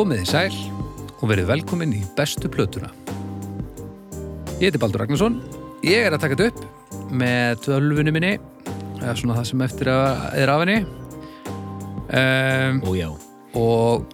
[0.00, 0.54] Komið í sæl
[1.20, 2.88] og verið velkomin í bestu plötuna.
[4.56, 5.34] Ég heiti Baldur Ragnarsson,
[5.84, 8.30] ég er að taka þetta upp með tölvunni minni,
[8.96, 10.78] eða svona það sem eftir að er af henni.
[12.16, 13.10] Um, Ó já,
[13.60, 14.06] og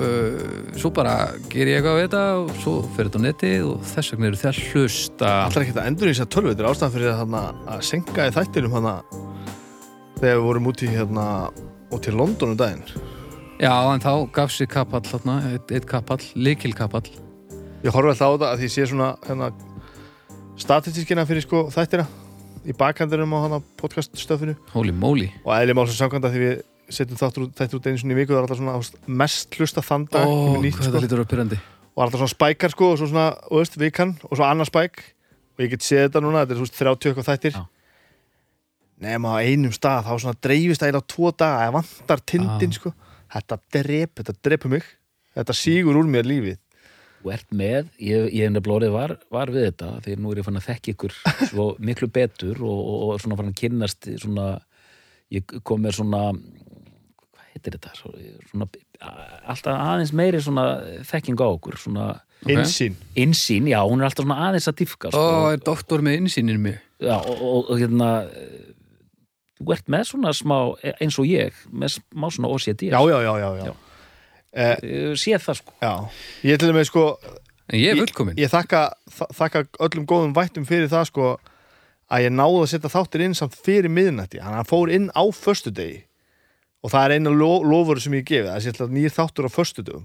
[0.00, 0.38] uh,
[0.80, 1.12] svo bara
[1.52, 4.40] ger ég eitthvað við þetta og svo fer þetta á netið og þess vegna eru
[4.40, 5.34] þið að hlusta.
[5.42, 7.84] Alltaf ekki að endur í þess að tölvu Þetta er ástæðan fyrir að, hana, að
[7.90, 8.94] senka í þættinum hana,
[10.22, 11.26] þegar við vorum út í hérna,
[11.92, 13.12] út til London um daginn
[13.62, 17.06] Já, en þá gaf sér kapall, þarna, eitt, eitt kapall, likil kapall.
[17.84, 19.50] Ég horfi alltaf á þetta að ég sé svona hérna,
[20.60, 22.06] statistískina fyrir sko, þættina
[22.64, 25.28] í bakhandinum á hana, podcaststöfinu Holy moly.
[25.44, 26.54] og eðli málsum samkvæmda því við
[26.94, 29.84] setjum þáttur út, þættir út einu sinni í viku það er alltaf svona mest hlusta
[29.84, 31.60] þann dag er nýtt, sko.
[31.94, 35.00] og alltaf svona spækar sko og svo svona, þú veist, vikan og svo annar spæk
[35.54, 37.64] og ég get séð þetta núna, þetta er veist 30 eitthvað þættir Já.
[39.04, 42.78] nema á einum stað, þá svona dreifist það á tvo daga, það vantar tindin Já.
[42.80, 42.94] sko,
[43.34, 44.86] þetta drep, þetta drepur mig
[45.34, 46.60] þetta sígur úr mér lífið
[47.24, 50.46] þú ert með, ég, ég er blórið var, var við þetta, því nú er ég
[50.48, 51.14] fann að þekka ykkur
[51.50, 54.48] svo miklu betur og, og, og svona fann að kynnast svona,
[55.32, 58.14] ég kom með svona hvað heitir þetta Svo-
[58.50, 58.68] svona,
[59.48, 60.66] alltaf aðeins meiri svona
[61.08, 62.12] þekking á okkur, svona
[62.44, 62.50] Ok.
[62.60, 65.36] insýn, insýn, já, hún er alltaf svona aðeins að diffka Ó, sko.
[65.54, 66.74] er doktor með innsýninu mig.
[67.00, 68.08] já, og, og, og hérna
[69.64, 70.58] þú ert með svona smá
[71.00, 73.64] eins og ég, með smá svona OCD já, já, já, já, já.
[73.64, 73.74] Já.
[74.54, 75.94] Eh, Ég sé það sko já.
[76.46, 77.06] ég til og með sko
[77.72, 78.36] En ég er fullkomin.
[78.36, 81.30] ég þakka, þa- þakka öllum góðum vættum fyrir það sko
[82.12, 86.02] að ég náði að setja þáttir inn samt fyrir miðnætti, hann fór inn á föstudegi
[86.84, 89.56] og það er eina lo lofur sem ég gefi, það er sér nýr þáttur á
[89.56, 90.04] föstudugum,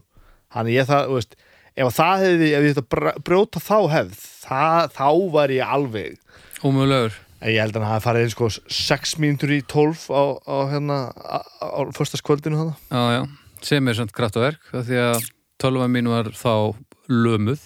[0.55, 1.35] hann ég það, þú veist
[1.75, 6.15] ef það hefði, ef ég þetta br- brjóta þá hefð, það, þá var ég alveg,
[6.63, 7.13] Ómögulegur.
[7.41, 10.97] En ég held að hann hafi farið sko 6 mínútur í 12 á, á hérna,
[11.15, 13.21] á, á föstaskvöldinu hann Já, já.
[13.61, 15.25] Sem er samt kraftaverk, af því að
[15.59, 16.75] tölva mín var þá
[17.11, 17.59] lömuð.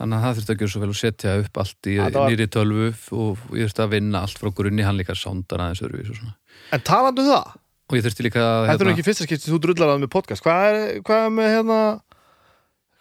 [0.00, 2.46] Þannig að það þurfti að gera svo vel að setja upp allt í var- nýri
[2.50, 6.16] tölvu og ég þurfti að vinna allt frá grunni, hann líka sándar aðeins örfis og
[6.18, 6.34] svona.
[6.74, 7.52] en talandi um það,
[7.84, 8.66] Og ég þurfti líka að...
[8.70, 11.32] Þetta er nú ekki fyrsta skipti þú drullar að með podcast Hvað er, hvað er
[11.36, 11.78] með hérna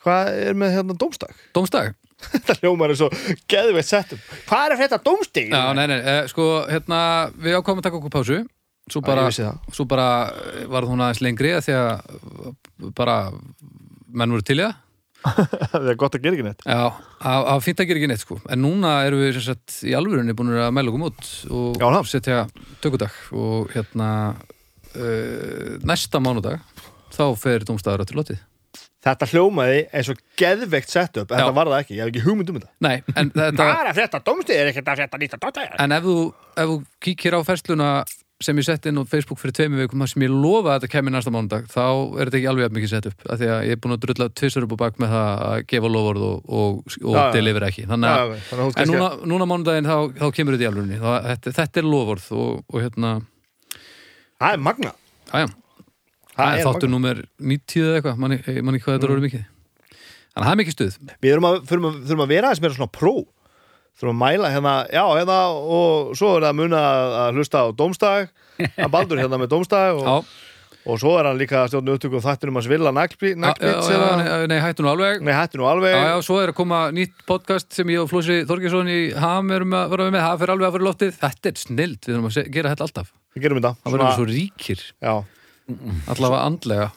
[0.03, 1.37] Hvað er með hérna dómstag?
[1.55, 1.93] Dómstag?
[2.33, 3.09] Þetta hljómar er svo
[3.51, 5.49] geðveitt settum Hvað er þetta dómstig?
[5.53, 6.99] Já, nei, nei, eh, sko, hérna,
[7.35, 8.39] við ákvæmum að taka okkur pásu.
[8.91, 9.59] Svo ég bara, vissi það.
[9.77, 10.07] svo bara
[10.43, 12.55] eh, varð hún aðeins lengri að því að eh,
[12.97, 13.17] bara
[14.13, 14.79] menn voru til í það.
[15.71, 16.81] Það er gott að gera ekki neitt Já,
[17.31, 19.93] að að fínt að gera ekki neitt sko En núna erum við sem sagt í
[19.95, 22.09] alvörunni búin að mæla okkur út og Já, það.
[22.11, 22.39] setja
[22.83, 26.59] tökudag og hérna uh, næsta mánudag
[27.15, 28.41] þá fer dómstæður til lotið
[29.03, 31.43] Þetta hljómaði eins og geðveikt setup en Já.
[31.43, 33.89] Þetta var það ekki, ég hef ekki hugmynd um þetta Nei, en, þetta, Hvað er
[33.89, 34.59] að frétta dómstig?
[34.59, 35.73] Er ekkert að nýtt að dómstig?
[35.83, 36.17] en ef, þú,
[36.55, 37.89] ef þú kíkir á fersluna
[38.43, 41.13] sem ég sett inn á Facebook fyrir tveimur vikum sem ég lofa að þetta kemur
[41.15, 41.83] næsta mánudag þá
[42.19, 44.01] er þetta ekki alveg jafn mikið sett upp af því að ég er búin að
[44.03, 47.31] drulla tvisar upp á bak með það að gefa lofórð og, og, og Já, já.
[47.37, 50.57] delivera ekki þannig Já, að ok, þannig að En núna, núna mánudaginn þá, þá kemur
[50.59, 53.11] þetta í þá, þetta, þetta er lofórð og, og hérna
[56.33, 59.45] Það er þáttur númer 90 eða eitthvað, manni, manni hvað þetta er orðið mikið.
[60.33, 60.95] Þannig að það er mikið stuð.
[61.21, 63.13] Við þurfum að, þurfum að, þurfum að vera aðeins meira svona pró.
[63.93, 67.61] Þurfum að mæla hérna, já, hérna og svo er það að muna að að hlusta
[67.61, 68.31] á dómstag
[68.79, 70.31] Hann baldur hérna með dómstag og,
[70.83, 74.85] og svo er hann líka að stjórna upptöku og þættinum að svilla naglbít nei, hættu
[74.85, 75.21] nú alveg.
[75.25, 75.93] Nei, hættu nú alveg.
[75.93, 79.53] Já, já, svo er að koma nýtt podcast sem ég og Flósi Þorgesson í Ham
[79.53, 81.15] erum að vera með, það fyrir alveg að vera loftið.
[81.21, 83.13] Þetta er snild, við erum að gera þetta alltaf.
[83.33, 83.73] Við gerum þetta.
[83.83, 85.15] Það verðum svo ríkir, Já,
[86.11, 86.89] allavega andlega.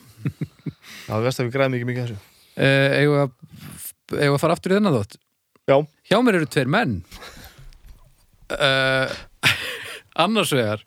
[1.06, 2.34] Já það veist að við græðum ekki mikið af þessu.
[2.56, 3.32] Eh, Eigum við að,
[4.16, 5.18] við að fara aftur í þennan þátt?
[5.66, 6.98] Já, Hjá mér eru tveir menn.
[8.46, 9.10] Uh,
[10.22, 10.84] Annars vegar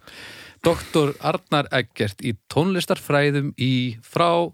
[0.63, 4.53] Doktor Arnar Eggert í tónlistarfræðum í frá uh,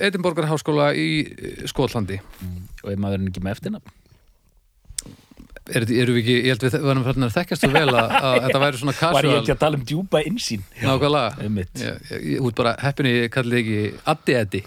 [0.00, 2.16] Edinborgar háskóla í eh, Skotlandi.
[2.84, 3.94] Og ef maður er ekki með eftirnafn
[5.74, 8.36] er, Eru við ekki, ég held við varum fyrir að þekkjast svo vel að, að
[8.46, 9.38] þetta væri svona Var ég casual.
[9.42, 11.46] ekki að tala um djúpa insýn Nákvæmlega.
[11.46, 13.80] Ég, ég, ég, út bara heppinni kallið ekki
[14.12, 14.62] Addi Eddi.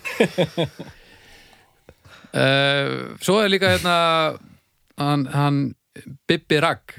[2.29, 3.95] Uh, Svo er líka hérna
[4.99, 5.61] hann, hann
[6.29, 6.97] Bibbi Ragg.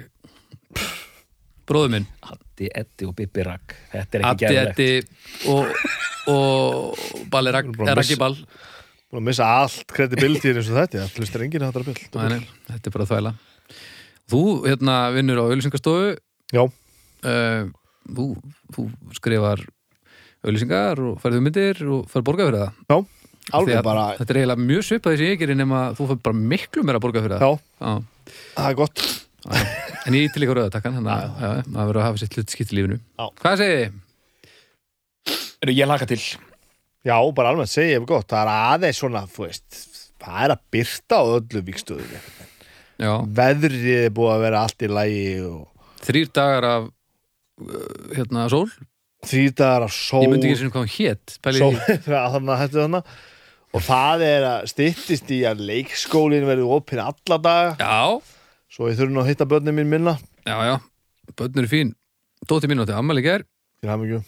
[1.71, 2.09] Bróður minn.
[2.27, 3.77] Addi, Eddi og Bibi Ragg.
[3.93, 5.65] Þetta er ekki Addi gerðlegt Eddi og,
[6.33, 8.41] og Balli Ragg Búin að eh, Raggi missa- Ball.
[9.11, 12.35] búin að missa allt credibility eins og þetta Það hlustar enginn að þetta Nei, bill
[12.35, 13.33] nei, þetta er bara þvæla
[14.31, 16.11] Þú hérna vinnur á auðlýsingastofu
[16.55, 17.63] Já, uh,
[18.11, 18.27] þú,
[18.75, 18.85] þú
[19.19, 19.63] skrifar
[20.45, 22.77] auðlýsingar og færðu myndir og færðu borga fyrir það.
[22.91, 22.99] Já,
[23.61, 26.23] alveg að bara Þetta er eiginlega mjög svipað því sem ég gerir nema þú færð
[26.29, 27.43] bara miklu meira borga fyrir það.
[27.45, 28.37] Já, Já.
[28.57, 29.05] það er gott.
[29.41, 29.65] Já.
[30.07, 32.53] En ég ítti líka rauðatakkan þannig að já, já, maður verður að hafa sitt hlut
[32.55, 32.97] skipt í lífinu.
[33.21, 33.27] Já.
[33.43, 33.99] Hvað segið þið?
[35.61, 36.21] Eru ég laka til.
[37.05, 39.81] Já, bara almennt segi ég gott, það er aðeins svona, þú veist,
[40.21, 42.21] það er að byrta á öllu vikstöðu.
[43.01, 48.47] Já, Veðrið er búið að vera allt í lægi og þrýr dagar af uh, hérna
[48.53, 48.67] sól,
[49.29, 50.23] þrýdagar af sól.
[50.25, 53.15] ég myndi ekki sem hvað hún hét pæli sól, því, þannig að þetta þannig.
[53.71, 58.99] Og það er að styttist í að leikskólinn verður opinn alla daga, já, svo ég
[58.99, 60.17] þurfi nú að hitta börnin mín minna.
[60.45, 60.77] já, já.
[61.39, 61.93] Bönnur er fín,
[62.51, 63.45] dóttir mín átti ammali ger
[63.81, 64.19] Til hann ekki,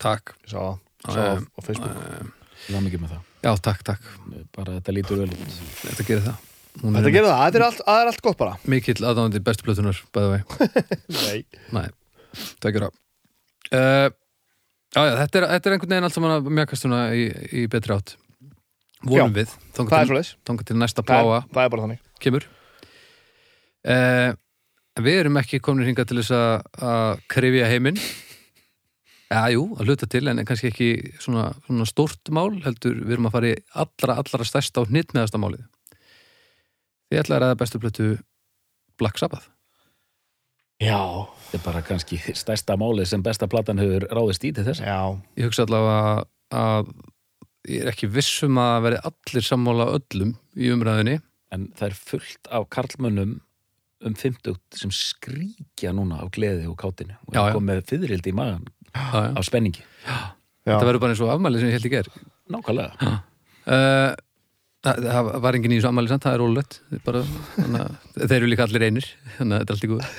[0.00, 1.96] takk, ég sá það, Já, sá það á Facebook.
[2.62, 3.26] Það er mikið með það.
[3.42, 4.06] já, takk, takk.
[4.54, 5.56] Bara þetta lítur vel út.
[5.82, 8.54] þetta gerir það Þetta er gerir það, þetta er allt, það er allt gott bara.
[8.72, 10.62] mikill aðdáðandi bestu plötunar bæði vei,
[11.18, 11.42] Nei.
[11.76, 11.88] nei,
[12.64, 16.86] það gera uh, já, já, þetta er, þetta er einhvern veginn allt saman að mjökast
[16.86, 17.26] svona í,
[17.60, 18.14] í betri átt
[19.04, 20.32] vonum Já, við, Það er þangað til, svoleiðis.
[20.48, 22.02] þangað til næsta Það pláa er, það er bara þannig.
[22.24, 22.48] kemur
[23.92, 24.30] uh,
[25.02, 28.00] við erum ekki komin hingað til þess að, að krifja heiminn
[29.32, 33.28] Já, jú, að hluta til, en kannski ekki svona, svona stórt mál, heldur við erum
[33.30, 35.62] að fara í allra, allra stærsta og hnittmeðasta málið.
[37.12, 38.06] Þið ætla að ræða bestu plötu
[39.00, 39.50] Black Sabbath.
[40.82, 40.98] Já,
[41.52, 44.80] Þetta er bara kannski stærsta málið sem besta platan hefur ráðist í til þess.
[44.80, 44.96] já.
[45.36, 46.24] Ég hugsa allavega
[46.56, 46.88] að
[47.68, 51.18] ég er ekki vissum að veri allir sammála öllum í umræðinni.
[51.52, 53.36] En það er fullt af karlmönnum
[54.02, 57.14] um 50 sem skríkja núna af gleði og kátinu.
[57.28, 57.44] Og Já, já.
[57.44, 58.64] það kom með fyririldi í magan
[58.96, 59.28] Já, já.
[59.38, 59.84] af spenningi.
[60.08, 60.18] já.
[60.66, 62.08] Þetta verður bara eins og afmælið sem ég held í ger.
[62.56, 63.12] Nákvæmlega.
[63.62, 64.10] Uh,
[64.82, 66.44] það, það var engin í þessu afmælið samt, það er
[67.22, 69.08] að þeir eru líka allir einir,
[69.38, 70.06] þannig að þetta er allt í góð.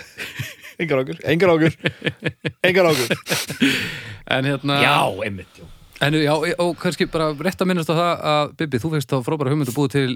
[0.83, 1.75] Engar águr, engar águr,
[2.65, 3.11] engar águr.
[4.33, 4.79] En hérna...
[4.81, 5.59] Já, einmitt.
[5.59, 5.67] Já.
[6.03, 9.19] En já, og kannski bara rétt að minnast á það að Bibi, þú fegst þá
[9.27, 10.15] frábæra hugmynd að búið til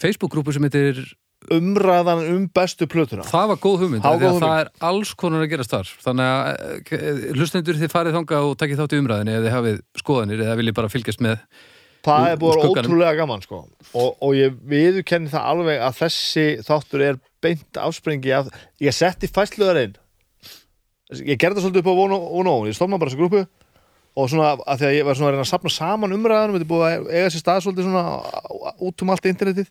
[0.00, 1.02] Facebook-grúpu sem heitir
[1.52, 3.26] Umræðan um bestu plötuna.
[3.28, 7.26] Það var góð hugmynd, Það það er alls konar að gerast þar Þannig að eh,
[7.36, 10.76] hlustendur þið farið þanga og takkið þátt í umræðinni eða þið hafið skoðanir eða viljið
[10.78, 11.42] bara fylgjast með
[12.04, 12.78] Það er skugganum.
[12.84, 13.58] ótrúlega gaman sko.
[13.94, 18.48] og, og ég viðurkenni það alveg að þessi þáttur er beint afsprengi af,
[18.80, 19.94] ég setti fæsluðar inn.
[21.14, 23.44] Ég gerði það svolítið upp á von og og ég stofna bara þessu grúpu.
[24.14, 26.66] Og svona að því að ég var svona að reyna að sapna saman umræðanum þetta
[26.66, 29.70] er búið að eiga sér stað svolítið svona út um allt internetið.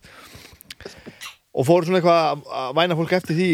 [1.54, 3.50] Og fóru svona eitthvað að- væna fólk eftir því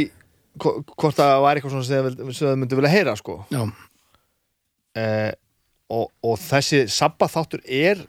[0.60, 1.86] hvo- hvort það var eitthvað svona
[2.34, 3.36] sem þau myndi vilja heyra sko.
[4.98, 5.32] Eh,
[5.94, 8.02] og, og þessi sabbaþáttur er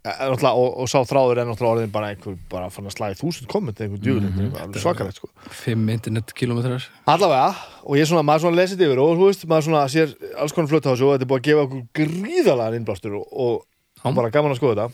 [0.00, 3.80] og, og sá þráður er náttúrulega orðin bara einhver bara fann að slagi þúsund komment
[3.80, 4.78] einhver djúvilegt, mm -hmm.
[4.80, 5.28] svakalegt sko.
[5.50, 6.86] Fimm internetkilometrar.
[7.04, 7.54] Allavega,
[7.84, 10.68] og ég svona, maður svona lesið yfir og þú veist, maður svona sér alls konar
[10.68, 13.66] flutt á þessu og þetta er búið að gefa okkur gríðalega innblástur og, og
[14.04, 14.14] Já.
[14.14, 14.92] bara gaman að skoða þetta.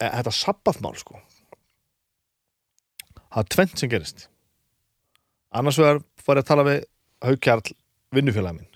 [0.00, 1.18] Eh, þetta sabbathmál sko.
[3.34, 4.28] Það er tvent sem gerist.
[5.50, 6.84] Annars vegar var ég að tala við
[7.24, 7.74] Haukjarl
[8.14, 8.70] vinnufélagi minn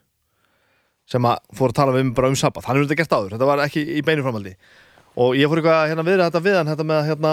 [1.09, 2.67] sem að fór að tala við bara um sabbath.
[2.67, 4.57] Hann hefur þetta gert áður, þetta var ekki í beinu framhaldi
[5.17, 7.33] og ég fór eitthvað að hérna, viðra þetta við hann þetta með að hérna,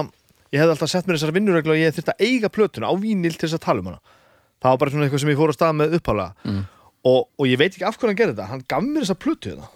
[0.53, 3.35] ég hefði alltaf sett mér þessar vinnureglu og ég þurfti að eiga plötuna á vínil
[3.35, 3.99] til þess að tala um hana
[4.61, 6.63] það var bara svona eitthvað sem ég fór að stað með upphálega Mm.
[7.05, 9.51] og, og ég veit ekki af hverju hann gerði þetta hann gaf mér þessa plötu
[9.51, 9.67] hérna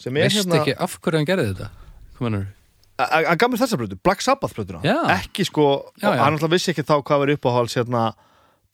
[0.00, 1.68] sem er Veist hérna ekki af hverju hann gerði þetta?
[2.98, 4.96] A- hann gaf mér þessa plötu, Black Sabbath plötuna Já.
[5.18, 5.66] ekki sko,
[6.02, 6.22] Já, já.
[6.24, 8.04] hann alltaf vissi ekki þá hvað var uppáhalds hérna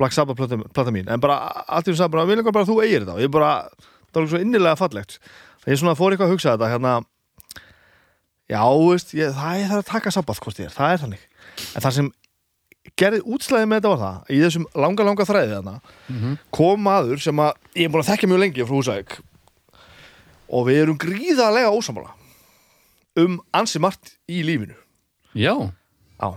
[0.00, 1.36] Black Sabbath plötu, plötu mín, en bara
[1.68, 3.50] allt í hún sagði bara, við lengur bara að þú eigir þetta og ég bara,
[4.12, 5.18] það var svo innilega fallegt
[5.68, 6.94] ég svona fór eitthvað að hugsa þetta hérna
[8.50, 10.12] já, veist, ég, það er það að taka
[10.66, 11.25] er, það er þannig.
[11.75, 12.11] En það sem
[12.99, 15.75] gerði útslæði með þetta var það í þessum langa, langa þræði þarna
[16.11, 16.37] Mhm.
[16.57, 19.19] kom maður sem að ég er búin að þekkja mjög lengi frá Húsæk
[20.50, 22.14] og við erum gríðarlega ósamála
[23.21, 24.75] um ansi margt í lífinu.
[25.35, 25.54] Já,
[26.21, 26.35] Já,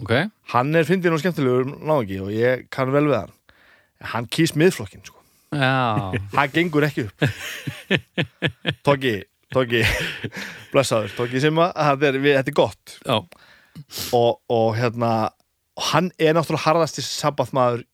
[0.00, 0.12] ok.
[0.52, 3.32] Hann er fyndin og skemmtilegur náðingi og ég kann vel við hann.
[4.00, 5.16] Hann kýst miðflokkin sko.
[5.52, 7.24] Já, hann gengur ekki upp.
[8.86, 9.82] Tóki, Tóki
[10.72, 12.96] blessaður, Tóki sem að þetta er, við, þetta er gott.
[14.16, 15.12] Og, og hérna
[15.90, 17.86] hann er náttúrulega harðasti sabbathmaður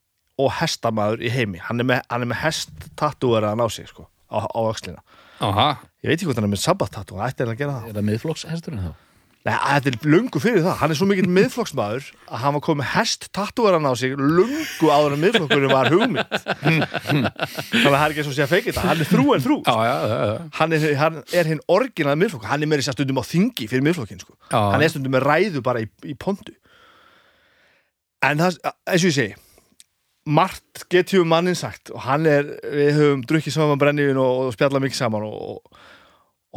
[0.43, 1.63] og hestamaður í heimi.
[1.65, 5.01] Hann er með, hann er með hest tattúverðan á sig sko, á, á öxlina.
[5.45, 5.69] Aha.
[6.05, 7.89] Ég veit ekki hvort hann er með sabbath tattú hann ætti að gera það.
[7.89, 9.06] Er það miðflokkshesturinn þá?
[9.47, 12.81] Nei, þetta er lungu fyrir það, hann er svo mikill miðflokksmaður að hann var komið
[12.81, 16.35] með hest tattúverðan á sig lungu áður en miðflokkurinn var hugmynd.
[16.65, 19.45] Þannig að það er ekki eins og sé að feika þetta hann er þrú en
[19.45, 19.59] þrú.
[19.63, 23.23] Já, já, já, hann er, hann er hinn orginal miðflokk hann er meira sér stundum
[23.23, 24.35] á þingi fyrir miðflokkin sko.
[24.51, 26.57] Hann er stundum með ræðu bara í, í pontu.
[28.27, 29.43] En það, eins og ég segi
[30.27, 34.83] margt getjum mannin sagt og hann er, við höfum drukkið saman brenniðin og, og spjalla
[34.83, 35.61] mikið saman og,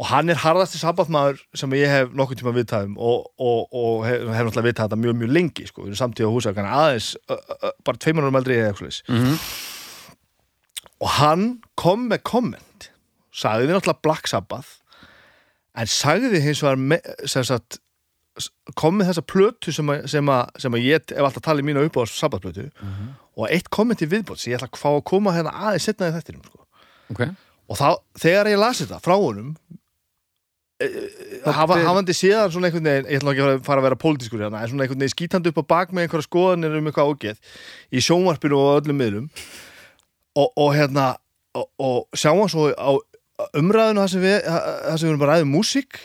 [0.00, 4.24] og, hann er harðasti sabbathmaður sem ég hef nokkuð tíma viðtæðum og, og, og hef,
[4.24, 7.36] hef náttúrulega viðtæð þetta mjög mjög lengi sko, við erum samtíð á húsa aðeins, ö,
[7.36, 9.02] ö, bara tveimur árum eldri eða eitthvað svoleiðis.
[9.12, 9.36] Mhm.
[11.00, 11.44] og hann
[11.80, 12.90] kom með komment
[13.30, 14.80] sagði við náttúrulega Black Sabbath
[15.78, 17.60] en sagði hins vegar
[18.78, 21.84] kom með þessa plötu sem, að, sem, að, sem að ég hef alltaf talið mínu
[21.88, 22.66] upp á sabbatplötu
[23.36, 26.14] og eitt kommenti viðbót sem ég ætla að fá að koma hérna aðeins setna í
[26.14, 26.66] þettinum sko.
[27.14, 27.22] ok,
[27.70, 27.88] og þá,
[28.22, 29.54] þegar ég las þetta frá honum
[31.44, 34.62] hafa, hafandi séðan svona einhvern veginn, ég ætla ekki að fara- að vera pólitískur hérna,
[34.64, 37.42] en svona einhvern veginn skítandi upp á bak með einhverja skoðanir um eitthvað ágeð
[37.92, 39.26] í sjónvarpinu og öllum miðlum.
[40.40, 41.10] Og, og hérna
[41.58, 42.90] og, og sjáum svo á
[43.58, 44.48] umræðinu það sem við,
[45.08, 45.98] erum bara ræðum músík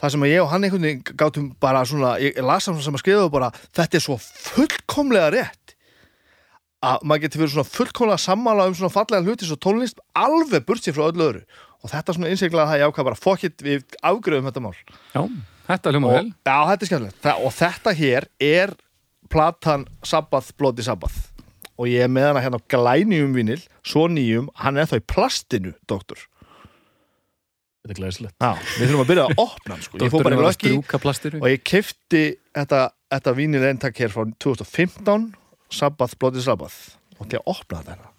[0.00, 2.94] það sem ég og hann einhvern veginn gátum bara svona, ég, ég las hann sem
[2.96, 5.74] að skrifa bara, þetta er svo fullkomlega rétt
[6.84, 10.84] að maður getur verið svona fullkomlega sammála um svona fallega hluti svo tónlist alveg burt
[10.84, 11.44] sér frá öllu öðru
[11.84, 14.74] og þetta er svona innsiklega það ég ákvað bara fokkitt við afgröðum þetta mál.
[15.12, 15.20] Já,
[15.68, 16.30] þetta hljóma og, vel.
[16.32, 17.18] Já, þetta er skemmtilegt.
[17.24, 18.74] Þa, og þetta hér er
[19.32, 21.26] platan Sabbath, Bloody Sabbath.
[21.74, 25.04] Og ég er með hana hérna á glænjum vinil svo nýjum, hann er þá í
[25.12, 26.22] plastinu doktor.
[27.84, 28.36] Þetta er glæsilegt.
[28.40, 30.00] Já, við þurfum að byrja að opna hann sko.
[30.00, 32.24] ég fór bara í að plastiru og ég kefti
[32.56, 32.80] þetta,
[33.12, 35.28] þetta vinil eintak hér frá 2015
[35.68, 36.96] Sabbath, Bloody Sabbath.
[37.18, 38.13] Og því að opna þetta hérna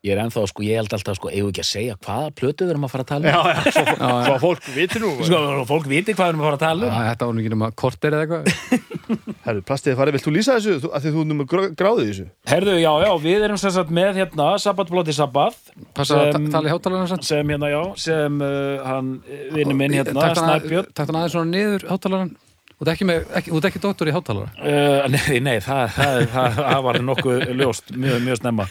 [0.00, 2.64] Ég er ennþá, sko, ég held alltaf, sko, eigum við ekki að segja hvaða plötu
[2.64, 3.34] við erum að fara að tala um?
[3.34, 4.22] Já, já, svo, Já, já.
[4.24, 6.86] svo að fólk viti nú Sko, fólk viti hvað við erum að fara að tala
[6.86, 6.94] um.
[6.94, 8.88] Já, þetta var nú ekki nema korter eða eitthvað.
[9.44, 10.78] Herru, plastið farið, vilt þú lýsa þessu?
[10.86, 11.52] Þú- Af því þú erum með
[11.82, 12.26] gráðið þessu.
[12.54, 16.46] Herðu, já, já, við erum sem sagt með hérna Sabbat Blóti Sabbat Passa að Sem-
[16.48, 19.12] ta- tala í hátalarna sann sem hérna, já, sem uh, hann,
[19.52, 20.88] vinnu minn hérna, Snæbjörn.
[20.96, 22.32] hann aðeins svona niður hátalaran
[22.80, 24.52] Þú ert ekki, með, ekki, þú ert ekki doktor í hátalara?
[24.56, 28.64] Uh, nei, nei, það, það, það, það var nokkuð ljóst, mjög, mjög snemma.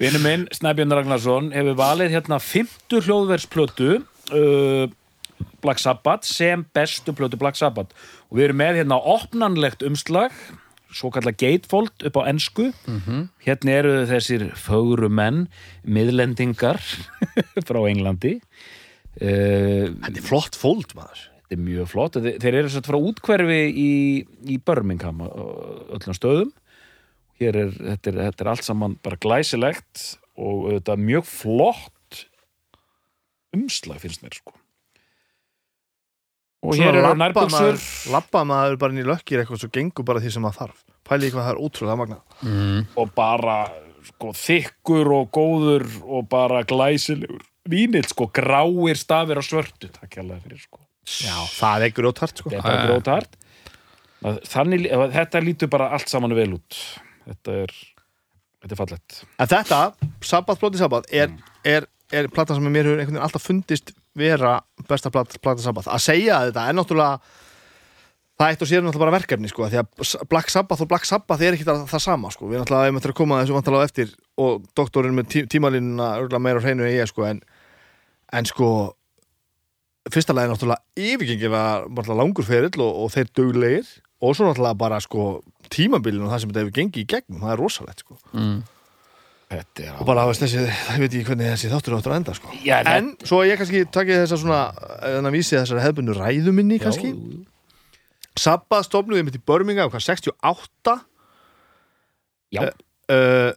[0.00, 4.86] Vinnu minn, Snæbjörn Ragnarsson hefur valið hérna 50 hljóðversplötu uh,
[5.60, 7.92] Black Sabbath sem bestu plötu Black Sabbath.
[8.32, 10.32] Og við erum með hérna opnanlegt umslag
[10.96, 12.70] svo kallar gatefold upp á ensku.
[13.44, 15.44] Hérna eru þessir fögru menn
[15.84, 16.80] miðlendingar
[17.68, 18.38] frá Englandi.
[19.20, 22.16] Uh, Þetta er flott fóld, maður Þetta er mjög flott.
[22.22, 23.92] Þeir, þeir eru sett frá útkverfi í,
[24.46, 26.52] í Birmingham öllum stöðum.
[27.40, 30.04] Hér er þetta, er, þetta er allt saman bara glæsilegt
[30.38, 32.20] og þetta er mjög flott
[33.56, 34.54] umslag finnst mér sko.
[36.60, 37.80] Og hér eru nærbuxur.
[38.12, 41.30] Lappa maður bara inn í lökkir eitthvað svo gengur bara því sem maður þarf Pæli
[41.30, 42.82] í hvað það er útrúlega magna mm.
[43.00, 43.56] og bara
[44.06, 47.42] sko, þykkur og góður og bara glæsilegur.
[47.70, 49.90] Vínill sko, gráir stafir á svörtu.
[49.96, 50.84] Takk hérlega fyrir sko.
[51.20, 52.52] Já, það er grjótart sko.
[52.52, 53.38] Þetta er grótart.
[54.50, 56.76] Þannig, þetta lítur bara allt saman vel út.
[57.24, 57.74] Þetta er
[58.60, 59.80] þetta er fallett En þetta,
[60.20, 61.32] Sabbath, Bloody Sabbath er,
[61.64, 66.04] er, er plata sem mér hefur einhvern veginn alltaf fundist vera besta plata Sabbath Að
[66.04, 67.38] segja þetta er náttúrulega
[68.40, 71.44] Það eitt og sér náttúrulega bara verkefni sko því að Black Sabbath og Black Sabbath
[71.44, 72.46] er ekki það, það sama sko.
[72.48, 75.42] Við náttúrulega hefum eftir að koma að þessu vantalega á eftir og doktorinn með tí,
[75.52, 77.42] tímalínuna örgulega meira á hreinu en ég sko en,
[78.32, 78.70] en sko
[80.08, 83.88] fyrsta lagi náttúrulega yfirgengilega náttúrulega langur ferill og, og þeir duglegir
[84.20, 85.30] og svo náttúrulega bara sko
[85.72, 88.16] tímabilin og það sem þetta hefur gengið í gegnum, það er rosalegt sko.
[88.32, 88.56] Mm.
[89.50, 92.34] þetta er og bara veist, þessi, það veit ég hvernig þessi þáttur áttur að enda
[92.38, 92.56] sko.
[92.64, 94.60] Já, en svo ég kannski takið þessa svona
[95.10, 97.12] en að vísi þessari hefðbundu ræðuminni kannski.
[98.38, 100.96] Sabbath stofnuði mitt í Birmingham hvað 68
[102.56, 103.52] já, uh,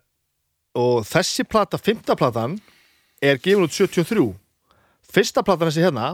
[0.76, 2.58] og þessi plata, fymta platan
[3.24, 4.34] er gefin út 73
[5.14, 6.08] fyrsta platan þessi hérna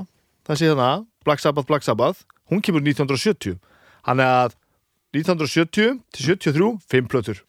[0.50, 0.90] þessi hérna,
[1.26, 3.60] Black Sabbath, Black Sabbath hún kemur 1970
[4.10, 4.56] hann er að
[5.16, 7.40] 1970 til 73 fimm plötur.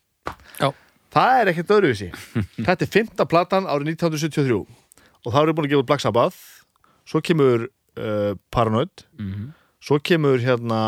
[0.60, 0.70] Já.
[1.12, 2.08] það er ekkert öðruvísi.
[2.66, 4.60] Þetta er fymta platan árið 1973
[5.26, 6.38] og þá eru búin að gefa Black Sabbath.
[7.08, 7.66] Svo kemur
[7.98, 9.04] uh, Paranoid.
[9.18, 9.50] Mhm.
[9.80, 10.78] svo kemur hérna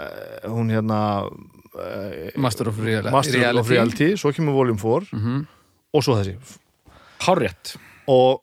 [0.00, 0.98] eh, hún hérna
[1.28, 3.60] uh, Master of Real Master Reality.
[3.60, 5.42] of Reality, svo kemur Volume 4 Mhm.
[5.92, 6.36] og svo þessi.
[7.20, 7.74] Hárrétt.
[8.08, 8.40] Og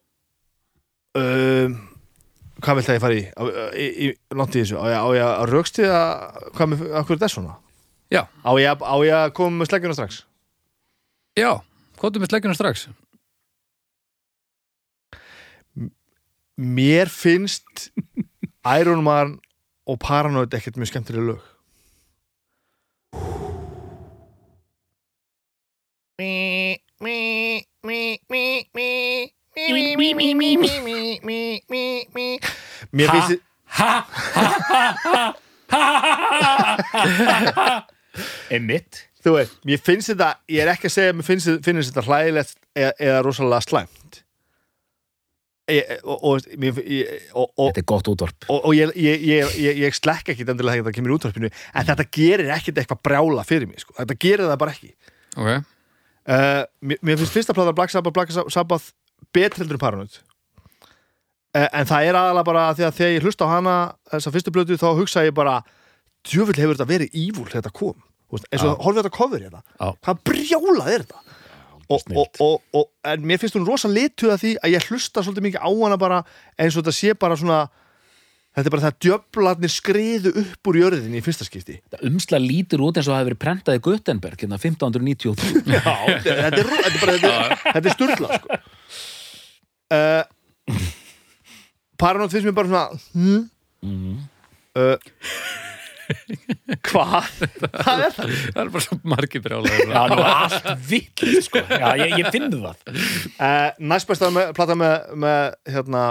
[1.18, 1.78] um,
[2.64, 3.24] hvað vilt það ég fara í?
[3.38, 3.42] Á,
[3.78, 4.78] í, í, langt í þessu?
[4.82, 6.02] Á ég, á ég að raukstiða
[6.58, 7.58] hvað með, að hverju þetta er svona?
[8.14, 10.22] Já, á ég, að- á ég að koma með sleggjuna strax?
[11.38, 11.52] Já,
[12.00, 12.88] kóttum við sleggjuna strax.
[16.58, 17.92] Mér finnst
[18.80, 19.36] Iron Man
[19.88, 21.44] og Paranoid ekkert mjög skemmtileg lög.
[26.18, 26.82] Mér
[27.86, 29.37] finnst þið ha, ha,
[33.78, 33.92] ha,
[34.38, 34.48] ha,
[35.74, 37.68] ha
[38.54, 41.92] emitt þú veit, mér finnst þetta ég er ekki að segja að mér finnst, finnst
[41.92, 44.22] þetta hlægilegt eða, eða rosalega slæmt.
[45.68, 48.46] Ég, og, og, mér, ég, og, og, þetta er gott útvarp.
[48.48, 51.50] og, og ég, ég, ég, ég, ég slekk ekki endilega þegar þetta kemur í útvarpinu
[51.52, 53.98] en þetta gerir ekkit eitthvað brjála fyrir mig sko.
[53.98, 54.94] þetta gerir það bara ekki.
[55.36, 58.96] Ok, uh, mér, mér finnst fyrsta plata Black Sabbath, Black Sabbath
[59.36, 60.20] betri heldur en Paranoid.
[61.58, 63.76] Eh, en það er aðalega bara að því að þegar ég hlusta á hana
[64.12, 65.56] þessa fyrstu blötu þá hugsa ég bara
[66.28, 67.96] djöfull hefur þetta verið ívúl þetta kom.
[68.52, 69.64] Eins og horfið þetta cover hérna.
[70.04, 71.24] Hvað brjálað er þetta?
[71.88, 75.22] Og, og, og, og, en mér finnst hún rosa lituð að því að ég hlusta
[75.24, 76.18] svolítið mikið á hana bara
[76.60, 77.62] eins og þetta sé bara svona
[78.58, 81.78] þetta er bara það djöflarnir skriðu upp úr jörðinni í fyrsta skipti.
[81.88, 85.96] Þetta umsla lítur út eins og hafi verið prentað í Gutenberg hérna 1593 Já,
[86.28, 87.30] þetta er, er
[87.72, 88.60] er- er sturla sko.
[89.94, 90.24] Uh,
[91.98, 93.48] Paranót finnst mér bara svona hm?
[93.86, 94.18] mm.
[94.78, 94.98] uh,
[96.88, 97.32] Hvað?
[97.84, 98.30] Hvað er það?
[98.54, 101.64] það er bara svo margir brjálæður Já, nú allt vitt sko.
[101.68, 102.86] Já, ég, ég finn það
[103.38, 106.04] Uh, næst besta með, plata með, með hérna,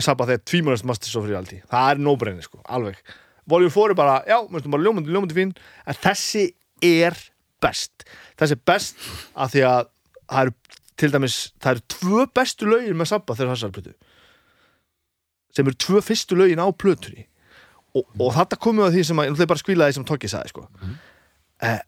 [0.00, 3.00] Sabbath er tvímörnast Masters of Reality það er no-brainer sko, alveg
[3.50, 5.52] Volume 4 er bara, já, mér finnst bara ljómandi, ljómandi fín
[5.86, 6.46] en þessi
[6.84, 7.18] er
[7.62, 8.06] best
[8.40, 9.90] þessi er best af því að
[10.26, 10.56] það eru
[11.00, 13.94] til dæmis, það eru tvö bestu lögin með Sabbath þegar þessar plötu.
[15.56, 17.26] Sem eru tvö fyrstu lögin á plötunni.
[17.96, 20.08] Og, og þetta komið að því sem að, ég ætla bara að skvíla því sem
[20.08, 20.66] Tokki sagði sko.
[21.64, 21.78] Eh,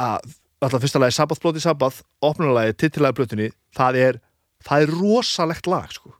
[0.00, 4.20] að alltaf fyrsta lagi Sabbath Bloody Sabbath opnunarlagi, titilagi plötunni það er,
[4.66, 6.14] það er rosalegt lag sko.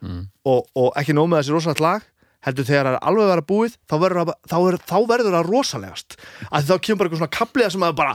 [0.00, 0.30] Mm.
[0.48, 2.04] og, og ekki nóg með þessi rosalegt lag
[2.46, 5.50] heldur þegar það er alveg að vera búið þá verður þá er, þá verður það
[5.50, 6.16] rosalegast.
[6.48, 8.14] Að þá kemur bara eitthvað svona kapliða sem að bara,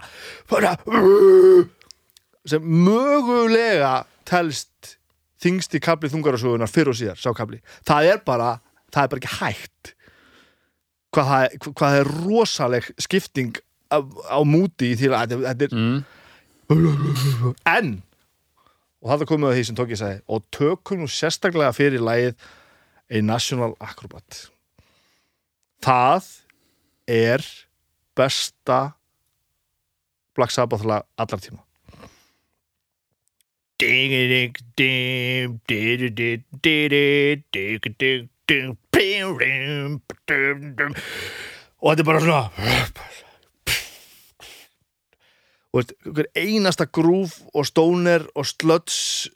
[0.49, 0.71] bara
[2.49, 4.95] sem mögulega telst
[5.41, 8.55] þingst í kapli þungarasögunar fyrr og síðar, sá kapli það er bara,
[8.93, 9.93] það er bara ekki hægt.
[11.15, 15.69] Hvað það er, hvað það er rosaleg skipting á, á múti í því að þetta,
[15.69, 17.55] er mm.
[17.71, 17.91] en
[19.05, 22.47] og það komið að því sem Tóki sagði og tökum nú sérstaklega fyrir lagið
[23.05, 24.47] A National Acrobat.
[25.85, 26.31] Það
[27.05, 27.45] er
[28.17, 28.79] besta
[30.35, 31.64] Black Sabbath allar tíma
[41.83, 42.43] og þetta er bara svona
[45.75, 49.27] og veist, einhver einasta grúf og stóner og slöts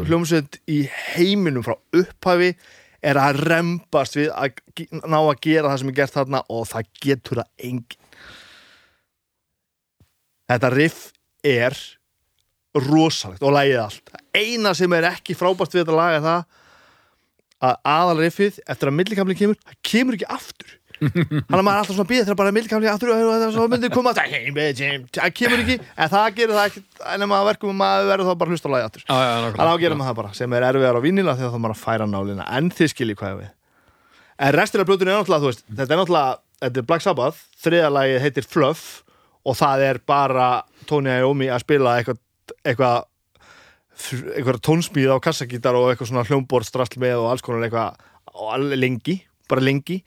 [0.00, 2.54] hljómsveit í heiminum frá upphafi
[3.02, 4.62] er að rembast við að
[5.02, 8.00] ná að gera það sem er gert þarna og það getur það engin
[10.52, 11.00] þetta riff
[11.44, 11.76] er
[12.78, 14.12] rosalegt og lægið allt.
[14.36, 16.44] Eina sem er ekki frábært við þetta lag er það
[17.62, 20.78] að aðal riffið eftir að millikamlinn kemur, það kemur ekki aftur.
[21.02, 25.32] Hann er maður alltaf svona býð þegar bara millikamlinn aftur og svo myndir koma það
[25.38, 26.82] kemur ekki, en það gerir það ekki
[27.12, 29.04] en ef maður verkum maður verður þá bara að hlusta á lagið aftur.
[29.08, 29.72] Það er nákvæmlega.
[29.72, 32.70] ágerum það bara, sem er erfiðar á vínila þegar þá maður að færa nálina, en
[32.70, 33.50] þið skiljið hvað við.
[34.42, 37.42] En restir af blötunni er náttúrulega, þú veist, þetta er náttúrulega, þetta er Black Sabbath,
[37.62, 39.02] þriðalagið heitir Fluff
[39.42, 40.48] og það er bara
[40.86, 42.22] Tony Iommi að spila eitthvað,
[42.64, 43.04] eitthvað,
[44.34, 49.20] eitthvað tónsmíð á kassagítar og eitthvað svona hljómborðstrasl með og alls konar eitthvað, og lengi,
[49.50, 50.02] bara lengi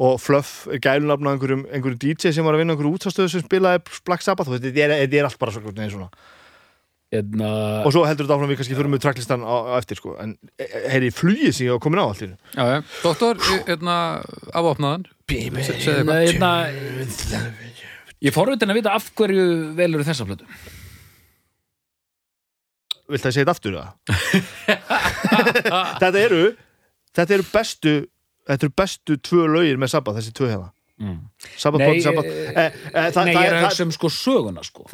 [0.00, 3.32] og Fluff er gælunafn á einhverjum, einhverjum DJ sem var að vinna á einhverjum útstastöðu
[3.34, 6.12] sem spilaði Black Sabbath, þú veist, þetta er, þetta er allt bara svona, svona
[7.10, 7.46] Hérna,
[7.82, 10.12] og svo heldur þetta áfram við kannski fyrir með tracklistan á, á eftir sko.
[10.22, 10.36] en
[10.92, 12.76] heyri flugið sem ég á komin á allir Já, já.
[13.02, 13.96] Doktor, hérna,
[14.54, 15.08] afopnaðan.
[15.26, 16.52] Hérna
[18.22, 20.46] Ég forvitin að vita af hverju velur þessa plötu
[23.10, 23.90] vilt það segja þetta aftur það?
[26.02, 26.42] þetta eru
[27.16, 27.94] þetta eru bestu
[28.50, 30.70] þetta eru bestu tvö lögir með Sabbath þessi tvö hérna
[31.00, 31.18] mm.
[31.56, 32.30] Sabbath, Nei, Nei, Sabbath.
[32.30, 34.88] eh, Eh, eh, það, Nei, það, ég er að það, hugsa um sko söguna sko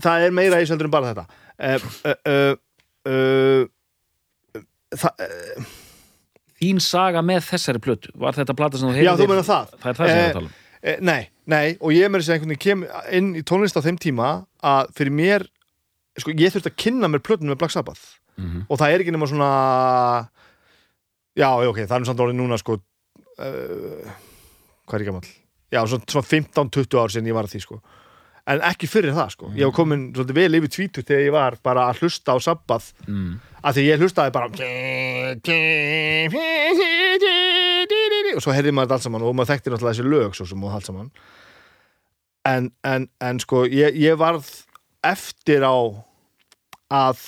[0.00, 1.24] það er meira í seldur en bara þetta
[3.04, 3.64] uh,
[4.94, 5.24] það,
[6.64, 9.72] Þín saga með þessari plötu Var þetta plata sem þú já heyrðir þú meina það
[9.74, 10.60] Það er það sem ég er að tala um
[11.00, 12.82] nei, nei, og ég með þess að einhvern veginn kem
[13.16, 15.44] inn í tónlist á þeim tíma að fyrir mér,
[16.22, 18.20] sko, ég þurfti að kynna mér plötun með Black Sabbath.
[18.34, 18.64] Mhm.
[18.66, 19.48] og það er ekki nema svona
[21.38, 24.14] já, ok, það er nú samt orðið núna sko uh,
[24.88, 25.28] hvað er ég gamall?
[25.70, 27.78] Já, svona, svona 15-20 ár sinni ég var að því sko.
[28.44, 31.56] En ekki fyrir það sko, ég var komin svolítið vel yfir tvítur þegar ég var
[31.64, 32.90] bara að hlusta á Sabbath.
[33.08, 33.38] Mm.
[33.64, 34.50] að því ég hlustaði bara
[38.34, 40.64] og svo heyrði maður þetta allt saman og maður þekkti náttúrulega þessi lög svo sem
[40.66, 41.10] og allt saman.
[42.44, 44.50] En, en, en sko ég, ég varð
[45.04, 45.74] eftir á
[46.94, 47.24] að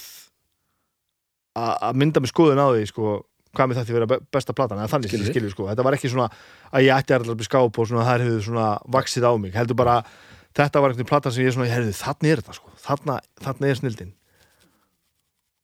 [1.56, 3.14] að mynda með skoðun á því sko
[3.56, 5.30] hvað með þetta vera be- besta platan eða þannig Skilur.
[5.30, 6.26] skilur, sko, þetta var ekki svona
[6.68, 9.78] að ég ætti að allir skáp og svona þær hefðu svona vaksið á mig, heldur
[9.80, 9.94] bara
[10.56, 12.74] þetta var einhvern platan sem ég svona, heyrðu, þannig er þetta sko.
[12.84, 14.12] Þarna, þarna er snildin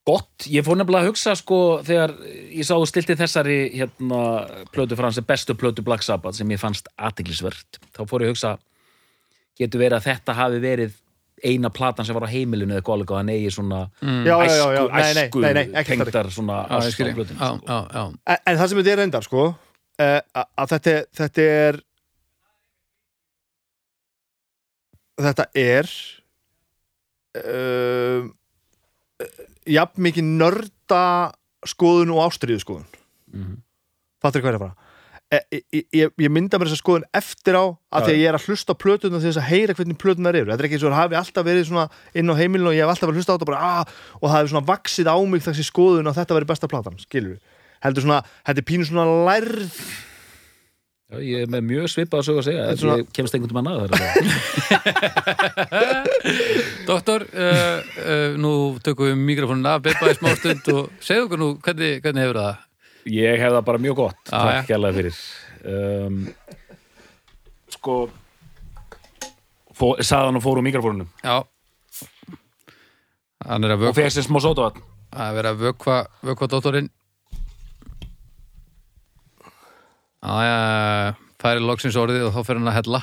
[0.02, 2.16] Gott, ég fór nefnilega að hugsa sko þegar
[2.50, 4.22] ég sá stilti þessari hérna
[4.74, 8.34] plötu frá hans bestu plötu Black Sabbath sem ég fannst athyglisvert þá fór ég að
[8.34, 8.50] hugsa
[9.60, 10.96] getur verið að þetta hafi verið
[11.44, 14.24] eina platan sem var á heimilinu eða góðlega hann eigi svona Mm.
[14.26, 17.06] æsku, nei, nei, æsku nei, nei, ekki það tengdar svona Já, ég ást á skil
[17.06, 17.14] ég.
[17.14, 17.66] plötunni, Já, sko.
[17.66, 18.04] já, já.
[18.26, 20.20] en, en það sem þetta er reyndar sko uh,
[20.58, 21.80] að þetta, er- þetta er
[25.22, 25.90] þetta er
[27.38, 28.24] uh,
[29.70, 31.02] jafn mikið nörda
[31.68, 32.88] skoðun og ástriðu skoðun
[33.32, 33.54] Mhm.
[34.20, 34.81] fattur hvað er að fara E-
[35.32, 38.46] ég, ég, ég mynda mér þessa skoðun eftir á að því að ég er að
[38.50, 41.00] hlusta á plötuna þess að heyra hvernig plötunar eru, þetta er ekki eins og það
[41.00, 41.86] hafi alltaf verið svona
[42.20, 43.84] inn á heimilinu og ég hef alltaf verið að hlusta á þetta bara, ah,
[44.20, 47.38] og það hefur svona vaksið á mig þessi skoðun að þetta verið besta platan, skilur
[47.82, 49.68] heldur svona, þetta er pínu svona lærð.
[51.12, 53.56] Já, ég er með mjög svipað að sögja að segja Þetta svona- ég kemst einhvern
[53.58, 54.00] veginn að það
[56.88, 61.42] Doktor, uh, uh, nú tökum við mikrofónin af Beppa í smá stund og segðu okkur
[61.42, 62.54] nú hvernig, hvernig hefur það
[63.10, 65.20] Ég hef það bara mjög gott, Já, takk kærlega fyrir.
[65.62, 66.20] Um,
[67.72, 67.96] Sko
[69.74, 71.08] fó, Saðan og fór úr mikrofónunum.
[71.24, 71.42] Já.
[73.42, 74.84] Hann er að og vökva, fekk sér smá sótavatn.
[75.12, 76.92] Að vera að vökva, vökva doktorinn
[80.22, 83.00] Já, já, færi loksins orðið og þá fyrir hann að hella.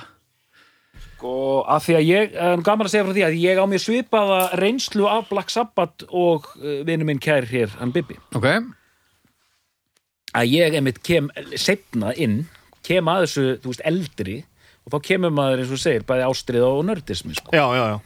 [1.27, 3.65] Og að því að ég, það er gaman að segja frá því að ég á
[3.67, 8.15] mér svipaða reynslu af Black Sabbath og uh, vinnu minn kær hér, hann Bibi.
[8.39, 8.47] Ok,
[10.37, 12.43] að ég einmitt kem setna inn,
[12.85, 14.39] kem að þessu veist, eldri
[14.85, 17.53] og þá kemur maður eins og segir, bæði ástrið og nördismi sko.
[17.53, 17.99] já, já, já,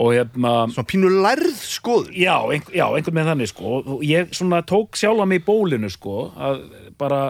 [0.00, 2.14] og hérna svona pínu lærð skoðun.
[2.14, 3.80] Já, einhver, já, einhvern veginn þannig sko.
[3.80, 6.62] Og ég svona tók sjálfa mig í bólinu sko að
[7.00, 7.22] bara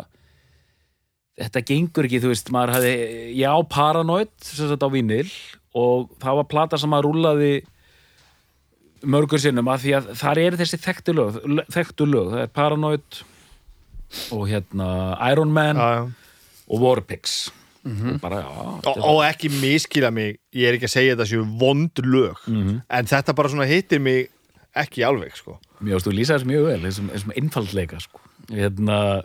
[1.40, 2.94] þetta gengur ekki, þú veist, maður hafði
[3.40, 5.28] ég á Paranoid, sem sagt á vínil
[5.76, 7.52] og það var plata sem maður rúlaði
[9.08, 11.38] mörgur sinnum að því að þar eru þessi þekktu lög
[11.72, 13.20] þekktu lög, það er Paranoid
[14.34, 14.88] og hérna
[15.32, 16.12] Iron Man já, já.
[16.68, 17.50] og Warpigs
[17.84, 21.44] og bara, já, Og, og ekki miskila mig ég er ekki að segja þetta séu
[21.58, 22.80] vond lög Mhm.
[22.90, 24.28] en þetta bara svona hittir mig
[24.76, 28.20] ekki alveg sko Mér varst þú lýsa þess mjög vel, þessum, þessum einfaldleika sko.
[28.50, 29.22] hérna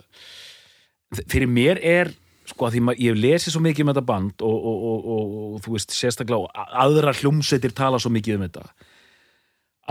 [1.28, 2.12] fyrir mér er
[2.46, 5.06] sko að því maður, ég hef lesið svo mikið um þetta band og, og, og,
[5.06, 8.64] og, og þú veist sérstaklega aðra hljómsveitir tala svo mikið um þetta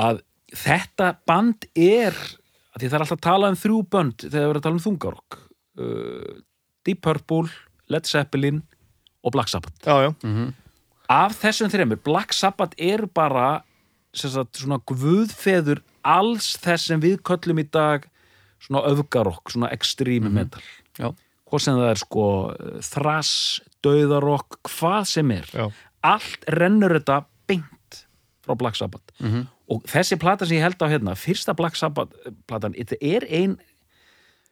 [0.06, 0.22] að
[0.56, 2.16] þetta band er
[2.76, 4.78] að því það er alltaf að tala um þrjú bönd þegar það er að tala
[4.80, 5.38] um þungarokk.
[5.80, 6.42] Uh,
[6.86, 7.50] Deep Purple,
[7.90, 8.62] Led Zeppelin
[9.26, 9.78] og Black Sabbath.
[9.86, 10.52] Já, já,
[11.10, 13.64] af þessum þreymur, Black Sabbath er bara
[14.16, 18.06] sem sagt, svona guðfeður alls þess sem við köllum í dag
[18.64, 20.62] svona öfgarokk, svona extreme metal.
[20.98, 21.10] Já,
[21.46, 22.28] hvað sem það er sko
[22.88, 23.34] þrass,
[23.86, 25.50] döðarokk, hvað sem er.
[25.54, 25.68] Já.
[26.06, 28.02] allt rennur þetta beint
[28.46, 29.10] frá Black Sabbath.
[29.20, 29.48] Mhm.
[29.72, 33.26] Og þessi plata sem ég held á hérna fyrsta Black Sabbath eh, platan þetta er
[33.30, 33.56] ein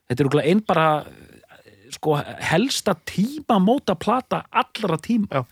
[0.08, 2.16] þetta er örugglega ein bara eh, sko
[2.50, 5.44] helsta tímamóta plata allra tíma Já.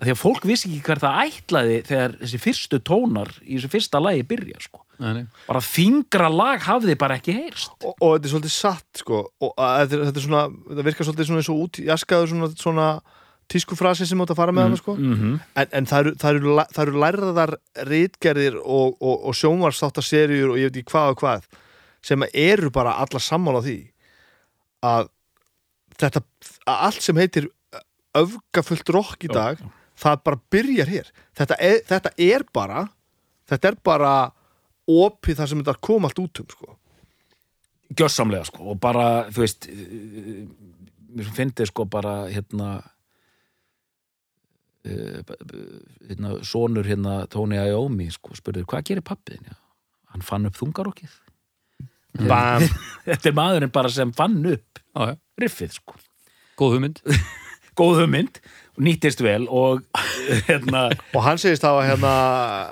[0.00, 3.72] að því að fólk vissi ekki hver það ætlaði þegar þessi fyrstu tónar í þessu
[3.74, 5.24] fyrsta lagi byrja sko nei, nei.
[5.48, 9.52] bara þingra lag hafði bara ekki heyrst Og, og þetta er svolítið satt sko og
[9.58, 12.88] þetta, er- þetta svona, þetta virkar svolítið svona eins og út jaskaður svona, svona
[13.50, 15.38] tískufrasi sem átt að fara með hana sko -hmm.
[15.54, 17.54] en, en það eru, það eru, það eru lærðar
[17.90, 21.48] rítgerðir og, og, og sjónvarsþáttaserjur og ég veit ekki hvað og hvað
[22.02, 23.78] sem eru bara alla sammála því
[24.86, 25.10] að
[26.00, 26.22] þetta,
[26.64, 27.50] að allt sem heitir
[28.16, 29.60] öfgafullt rokk í dag
[30.00, 32.84] það bara byrjar hér þetta er, þetta er bara
[33.50, 34.12] þetta er bara
[34.90, 36.76] opið þar sem þetta kom allt út um sko.
[37.94, 40.46] gjössamlega sko og bara þú veist eh,
[41.10, 42.88] mér finnst sko bara hérna eh,
[44.84, 49.56] hérna sonur hérna Tony Iommi sko spurði hvað gerir pappiðin já
[50.10, 51.10] hann fann upp þungarokkið.
[53.06, 55.94] Þetta er maðurinn bara sem fann upp Já, já, riffið sko.
[56.58, 56.98] Góð hugmynd.
[57.78, 58.40] Góð hugmynd
[58.80, 59.84] nýttist vel og
[60.48, 62.10] hérna og hann segist það hérna,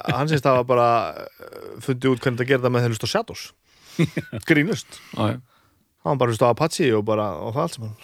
[0.08, 3.44] hann segist það bara uh, fundið út hvernig það gerða með þeir hlust á Shadows.
[4.48, 5.38] Grínust Já, já.
[6.08, 7.98] hann bara hlust á Apache og bara og það allt sem hann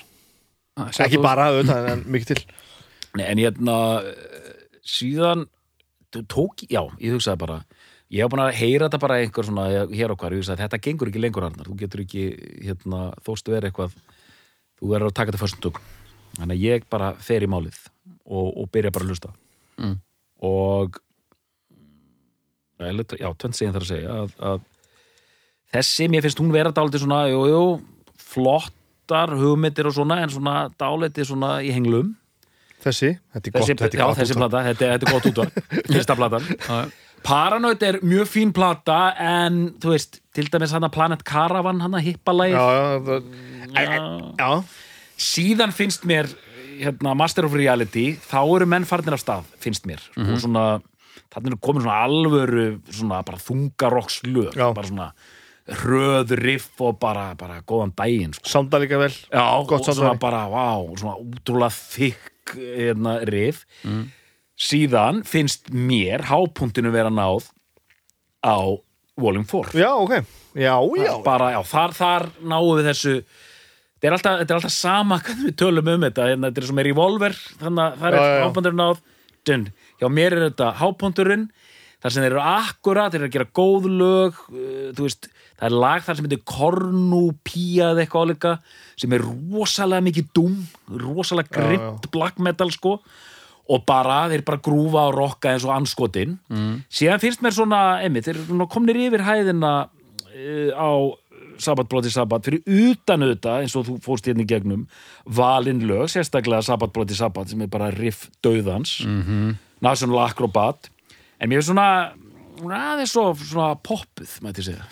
[0.74, 2.40] Ah, ekki bara auðvitað en mikið til
[3.14, 3.76] Nei, en hérna
[4.84, 5.46] síðan
[6.30, 7.58] tók, já, ég hugsaði bara
[8.14, 10.80] ég hef búin að heyra þetta bara einhver svona hér og hvar, ég hugsaði þetta
[10.84, 12.24] gengur ekki lengur Arnar, þú getur ekki,
[12.66, 13.96] hérna, þóstu verið eitthvað
[14.78, 15.88] þú verður að taka þetta förstum tökum.
[16.34, 17.78] Þannig að ég bara fer í málið
[18.26, 19.32] og, og byrja bara að hlusta.
[19.78, 19.96] Mm.
[20.44, 20.98] og
[22.78, 24.60] já, eiginlega- já, tvönd segin þar að segja að, að
[25.74, 27.62] þessi, mér finnst hún vera dálítið svona, jú, jú,
[28.18, 32.12] flottar hugmyndir og svona, en svona dálítið svona í henglum
[32.84, 34.52] þessi, þetta er gott, þessi, þetta er já, gott þessi útvarp.
[34.52, 36.94] plata, þetta, þetta er gott útvar fyrsta platan.
[37.24, 41.96] Paranoid er mjög fín plata en þú veist, til dæmis hann að Planet Caravan hann
[41.96, 42.58] að hippalægir.
[42.58, 43.20] Já,
[43.72, 43.94] já,
[44.40, 44.50] já,
[45.16, 46.28] síðan finnst mér
[46.74, 50.02] hérna, Master of Reality, þá eru menn farnir af stað, finnst mér.
[50.20, 50.66] Og svona
[51.34, 55.08] þannig er komin svona alvöru svona bara þungarokslög bara svona
[55.80, 58.50] hröð riff og bara, bara góðan daginn sko.
[58.52, 59.12] Sánda líka vel.
[59.32, 63.64] Já, Gott og svona bara, vá, svona útrúlega þykk hérna, riff.
[64.54, 67.48] Síðan finnst mér hápuntinu vera náð
[68.44, 68.56] á
[69.18, 70.14] Volume 4 Já, ok.
[70.54, 71.12] Já, já.
[71.26, 73.14] Bara, já, þar, þar náum við þessu.
[73.98, 76.68] Þetta er alltaf, þetta er alltaf sama hvernig við tölum um þetta, hérna, þetta er
[76.70, 78.42] sem er revolver þannig að það Já, er já, já.
[78.46, 79.02] hápunturinn náð.
[79.44, 79.64] Dun.
[80.00, 81.42] hjá mér er þetta hápunturinn
[82.04, 85.28] þar sem þeir eru akkurat, þeir eru að gera góð lög uh, þú veist,
[85.58, 88.54] það er lag þar sem heitir Kornupía eða eitthvað álíka
[89.00, 90.58] sem er rosalega mikið dúm
[91.04, 92.98] rosalega grimt black metal sko.
[93.64, 96.82] Og bara, þeir bara grúfa og rokka eins og anskotin mm.
[96.92, 100.90] síðan finnst mér svona, einmitt, þeir komnir yfir hæðina uh, á
[101.58, 104.84] Sabbat Bloody Sabbat fyrir utan auðvitað eins og þú fórst hérna í gegnum
[105.24, 109.54] valin lög, sérstaklega Sabbat Bloody Sabbat sem er bara riff döðans mm -hmm.
[109.80, 110.90] National Acrobat.
[111.40, 112.12] En mér er svona
[112.54, 114.84] svona aðeins svo svona poppuð, mætti segja.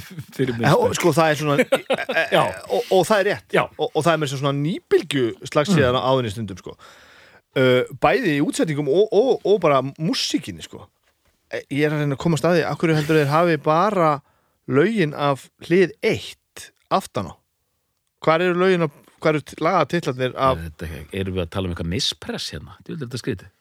[0.78, 1.12] Og sko.
[1.16, 1.56] það er svona
[2.20, 3.56] e, og, og það er rétt.
[3.76, 6.76] Og, og það er með svona nýbylgju slagsíðan á þenni stundum sko.
[7.54, 10.86] Uh, bæði í útsetningum og, og, bara músíkinni sko.
[11.52, 14.16] Eh, ég er að reyna að koma staði akkur heldur þeir hafi bara
[14.66, 17.34] lögin af hlið eitt aftan á?
[18.24, 20.64] Hvað eru lögin af hvað eru lagatitlarnir af
[21.14, 22.74] erum við að tala um eitthvað mispress hérna?
[22.84, 23.52] Þetta skrítið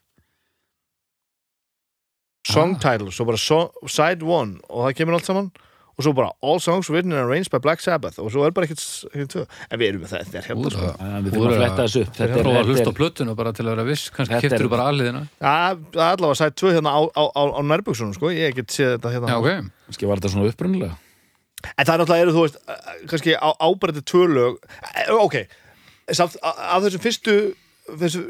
[2.48, 5.52] song title, svo bara so, side one og það kemur allt saman.
[5.94, 8.66] Og svo bara all songs written and arranged by Black Sabbath og svo er bara
[8.66, 8.82] ekkert,
[9.14, 10.88] en við erum með það, þetta er hérna sko.
[10.98, 12.16] Við þurfum að fletta þessu upp.
[12.18, 14.08] Þetta er er- að hlusta á plötuna bara til að vera viss.
[14.16, 15.22] Kannski keftur þú bara aðliðina.
[15.38, 15.54] Já,
[15.94, 18.96] það er allavega sætt tvö hérna á, á, á, á nærbuksunum sko, ég get séð
[18.98, 19.30] þetta hérna.
[19.30, 19.70] Já, ok.
[19.92, 20.98] Kannski var þetta svona upprunnilega
[21.78, 24.58] En það er náttúrulega, eru þú veist, eh, kannski á, ábærið tvö lög.
[24.98, 25.36] Eh, Ok,
[26.12, 27.36] samt af þessum fyrstu
[28.02, 28.24] þessu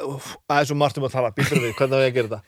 [0.00, 2.42] Það er svo margt um að tala, býtur við, hvernig á ég að gera þetta?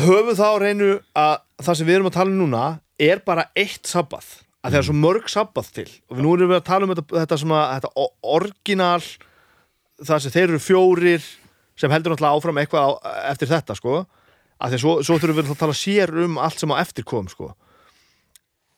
[0.00, 2.62] Höfum þá reynu að það sem við erum að tala um núna
[3.00, 5.88] er bara eitt sabbath að það er svo mörg sabbath til.
[6.10, 9.02] Og við nú erum við að tala um þetta, þetta, svona, þetta orginal
[10.00, 11.28] það sem þeir eru fjórir
[11.80, 12.90] sem heldur náttúrulega áfram eitthvað á,
[13.32, 14.02] eftir þetta sko.
[14.60, 17.06] Að því að svo, svo þurfum við að tala sér um allt sem á eftir
[17.08, 17.52] kom sko.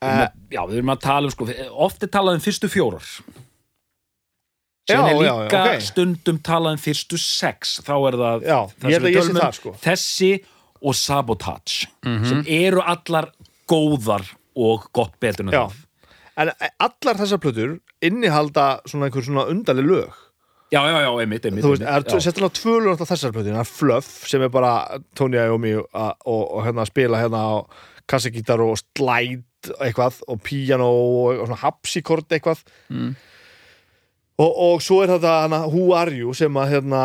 [0.03, 1.47] Uh, Já, við erum að tala um sko
[1.85, 3.07] Oft er talað um fyrstu fjórar
[4.91, 5.85] Síðan er líka já, ok.
[5.87, 7.77] stundum talað um fyrstu sex.
[7.87, 9.75] Þá er það það um, það, sko.
[9.85, 10.33] Þessi
[10.83, 13.31] og Sabotage sem eru allar
[13.71, 14.27] góðar
[14.59, 15.79] og gott betur en það.
[16.43, 20.21] En allar þessar plötur innihalda svona einhver svona undarleg lög.
[20.73, 23.53] Já, já, já, einmitt, einmitt, Þú veist, það er sérstaklega tvö lög alltaf þessar plötur
[23.53, 24.71] Það er Fluff sem er bara
[25.19, 27.55] Tony Iommi og, og, og hérna spila hérna á
[28.09, 32.65] kassagítar og slide eitthvað og piano og, og svona hapsikord eitthvað.
[32.89, 33.13] Mm.
[34.39, 37.03] Og, og svo er þetta hana, Who Are You sem að hérna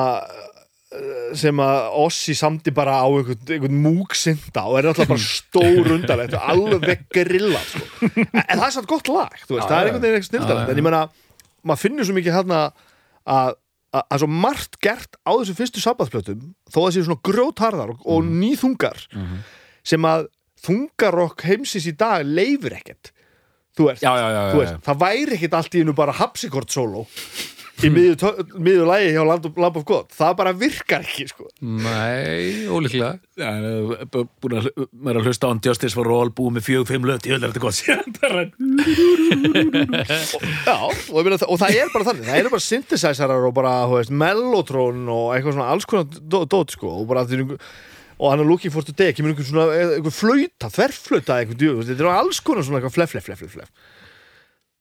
[1.35, 6.37] sem að Ossi samdi bara á einhvern, einhvern múksinda og er alltaf bara stór undarlegt
[6.39, 7.81] og alveg grilla sko.
[8.07, 10.69] en, en það er samt gott lag veist, Já, það er einhvern veginn eitthvað já.
[10.71, 11.01] en ég meina,
[11.67, 12.61] maður finnur svo mikið hérna
[13.27, 13.57] að
[13.97, 17.93] að að svo margt gert á þessu fyrstu sabbathplötum þó að það séu svona grjótarðar
[17.93, 19.37] og, og nýþungar Mhm.
[19.87, 20.25] sem að
[20.63, 23.11] þungarokk heimsins í dag leifir ekkert
[23.77, 26.17] þú veist, Já, já, já, þú já, veist það væri ekkert allt í hennu bara
[26.17, 27.05] hapsikort sóló
[27.85, 30.07] í miðju, miðju lægi hjá Land of, Lamb of God.
[30.17, 31.45] Það bara virkar ekki sko.
[31.61, 33.19] Nei, ólíklega.
[33.37, 34.07] Já, eh,
[34.41, 37.37] búin að er að hlusta á Justice for All búið með fjög, fimm löt, ég
[37.37, 37.77] vil þetta gott
[40.65, 43.53] Já, og, ég meina, það- og það er bara þannig það eru bara synthesizerar og
[43.57, 47.43] bara þú veist, mellotron og eitthvað svona alls konar dó- dót sko, og bara því
[48.17, 52.39] og hann er looking for today, kemur einhver svona einhver flauta, þverflauta þetta er alls
[52.41, 53.71] konar svona fleff, fleff, fleff, fleff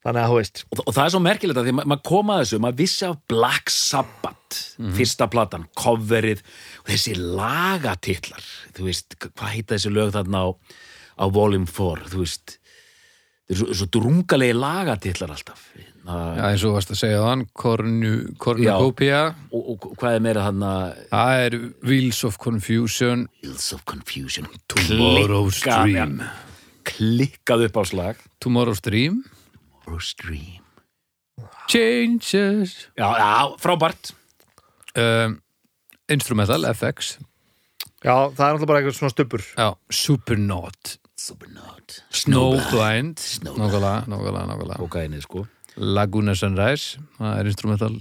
[0.07, 0.59] þannig að þú veist.
[0.71, 2.77] Og, og það er svo merkilegt að því að ma- maður kom að þessu maður
[2.79, 4.59] vissi af Black Sabbath
[4.95, 6.43] fyrsta platan, coverið
[6.85, 8.45] og þessi lagatitlar
[8.77, 10.47] þú veist, hvað heita þessi lög þarna á,
[11.19, 12.55] á Volume 4 þú veist.
[13.47, 15.65] Þeir eru svo, svo drungalegi lagatitlar alltaf
[16.07, 19.17] Já, það, eins og varst að segja þann Kornukópía
[19.51, 20.69] og, og hvað er meira þarna?
[21.11, 21.57] Það er
[21.89, 23.25] Wheels of Confusion.
[23.43, 24.47] Wheels of Confusion.
[24.71, 26.21] Tomorrow's Klikkað- Dream.
[26.87, 28.21] klikkað upp á slag.
[28.39, 29.19] Tomorrow's Dream.
[29.83, 30.63] Tomorrow's Dream.
[31.67, 32.87] Changes.
[32.97, 34.13] Já, já, frábært.
[34.95, 35.41] Um,
[36.09, 37.17] Instrumental, FX
[38.05, 39.43] Já, það er náttúrulega bara eitthvað svona stubbur.
[39.57, 40.97] Já, Supernaut.
[41.17, 41.95] Supernaut.
[42.13, 43.19] Snowblind.
[43.19, 43.59] Snowblind.
[43.59, 44.77] Nákvæmlega, nákvæmlega, nákvæmlega.
[44.85, 45.43] Kokainið sko
[45.77, 47.95] Laguna Sunrise Það er instrumental.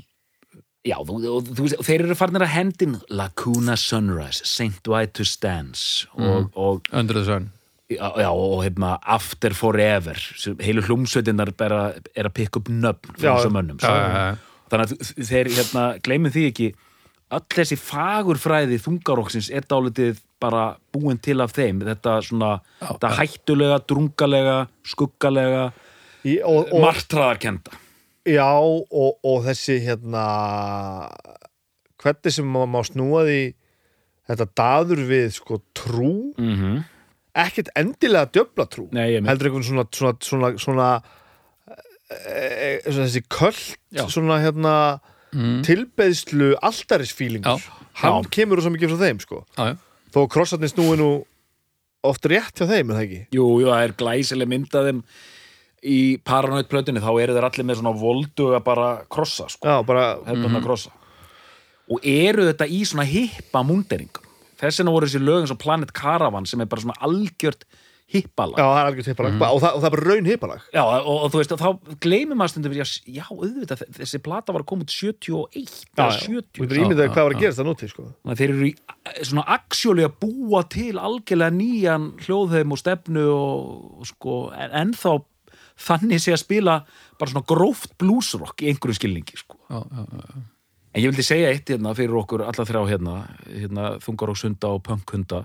[0.87, 1.17] Já, þú,
[1.51, 4.87] þú þeir eru farnir að hendin Lacuna Sunrise, St.
[4.87, 7.49] White to Stance og, og, Under the Sun.
[7.91, 10.19] Já, já, og hefna, After Forever
[10.63, 13.59] heilu hlumsveitinnar er, að- pikka upp nöfn Já, þessum
[14.17, 14.39] já.
[14.71, 16.69] þannig að þeir hérna, gleymum því ekki
[17.37, 21.81] öll þessi fagurfræði þungaróksins er dálítið bara búin til af þeim.
[21.87, 22.51] Þetta svona,
[22.83, 25.73] Já, þetta hættulega, drungalega skuggalega,
[26.83, 27.83] martraðarkenda
[28.27, 30.25] Já, og, og þessi hérna
[32.03, 33.41] hvernig sem maður má snúa því
[34.27, 36.81] þetta daður við sko trú mm -hmm.
[37.47, 40.89] ekkert endilega djöfla trú Nei, heldur einhvern svona svona, svona, svona,
[42.11, 44.09] e, e, svona þessi köld Já.
[44.11, 44.75] svona hérna
[45.33, 45.63] mm.
[45.63, 47.73] tilbeðslu alltarisfílingur Já.
[48.03, 48.31] hann Já.
[48.31, 49.77] kemur svo mikið frá þeim sko Já,
[50.11, 51.25] þó krossarnir snúi nú
[52.03, 53.23] oft rétt hjá þeim, er það ekki?
[53.35, 55.03] Jú, jú, það er glæsileg mynd af þeim
[55.85, 60.07] í Paranoid plötunni, þá eru þeir allir með svona volduga bara krossa, sko, Já, bara
[60.27, 60.95] hefðbundna krossa.
[61.93, 64.25] Og eru þetta í svona hippa múnderingum?
[64.57, 67.67] Þess vegna voru þessi lög eins og Planet Caravan sem er bara svona algjört
[68.07, 68.59] hippalag.
[68.59, 69.37] Já, það er algjört hippalag.
[69.37, 70.67] Og, það, og það er bara raun hippalag.
[70.73, 74.65] Já, og, og þú veist, þá gleymir maður stundum að, já, auðvitað, þessi plata var
[74.71, 77.91] komið 71 eða 70 Þú getur ímyndað Já, hvað var já, að gerast það núti
[77.91, 78.07] sko.
[78.25, 78.73] Að þeir eru í,
[79.21, 83.65] svona aksjóli að búa til algjörlega nýjan hljóðheim og stefnu og,
[84.01, 85.17] og sko, en ennþá
[85.77, 86.77] þannig sé að spila
[87.21, 89.59] bara svona gróft bluesrock í einhverju skilningi sko.
[89.69, 90.45] Já, já, já.
[90.97, 93.17] En ég vildi segja eitt hérna fyrir okkur alla þrjá hérna,
[93.53, 95.43] hérna þungar og sunda og punkhunda.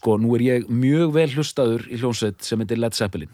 [0.00, 3.30] Sko, nú er ég mjög vel hlustaður í hljónsveit sem heitir Led Zeppelin.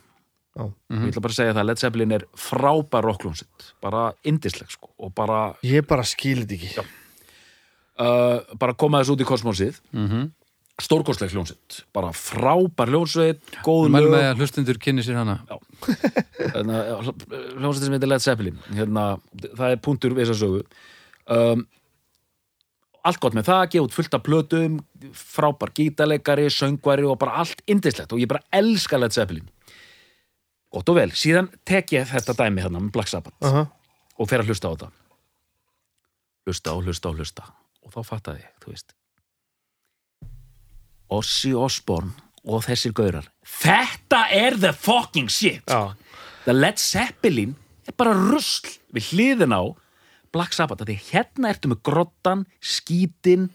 [0.59, 0.67] Já.
[0.93, 5.15] Ég ætla bara að segja það, Led Zeppelin er frábær rockljónsveit, bara indisleg sko, og
[5.17, 6.85] bara, Ég bara skilit ekki.
[7.99, 9.81] Uh, bara koma þess út í kosmosið.
[9.97, 10.29] Mm
[10.83, 15.41] stórkostleg hljónsveit, bara frábær hljónsveit, góð Mælum með að hlustundur kynni sér hana.
[16.39, 16.85] Hérna,
[17.59, 19.09] hljónsveit sem heitir Led Zeppelin hérna,
[19.49, 20.63] það er punktur við þess að sögu.
[21.39, 21.65] Um,
[23.09, 24.79] allt gott með það, gefa út fullt af plötum
[25.19, 29.51] frábær gítarleikari, söngvari og bara allt indislegt og ég bara elska Led Zeppelin.
[30.75, 33.39] Gott og vel, síðan tek ég þetta dæmi hérna með Black Sabbath.
[33.43, 33.67] Uh
[34.19, 34.93] og fer að hlusta á þetta.
[36.49, 37.51] Hlusta og hlusta og hlusta.
[37.87, 38.98] Og þá fattaði ég, þú veist
[41.15, 42.13] Ossi Osborn
[42.49, 43.29] og þessir gaurar.
[43.45, 45.65] Þetta er the fucking shit.
[45.69, 45.95] Já,
[46.45, 47.57] the Led Zeppelin
[47.89, 49.63] er bara rusl við hliðin á
[50.33, 53.49] Black Sabbath, því hérna ertu með grottan, skítin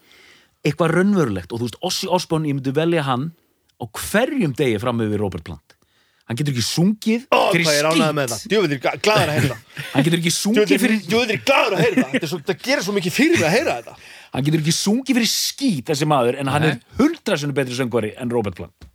[0.65, 1.53] eitthvað raunverulegt.
[1.53, 3.29] Og þú veist, Ossi Osborn, ég myndi velja hann
[3.77, 5.77] á hverjum degi fram yfir Robert Plant.
[6.23, 7.67] Hann getur ekki sungið Ó, fyrir
[8.15, 8.51] með skít.
[8.53, 9.79] Djöfull er glæður að heyra það.
[9.91, 12.29] Hann getur ekki sungið fyrir Djöfull er glæður að heyra það.
[12.33, 13.97] Þetta gerir svo mikið fyrir að heyra þetta
[14.33, 16.71] hann getur ekki sungið fyrir skít þessi maður en hann Nei.
[16.73, 18.89] er hundra sinni betri söngvari en Robert Plant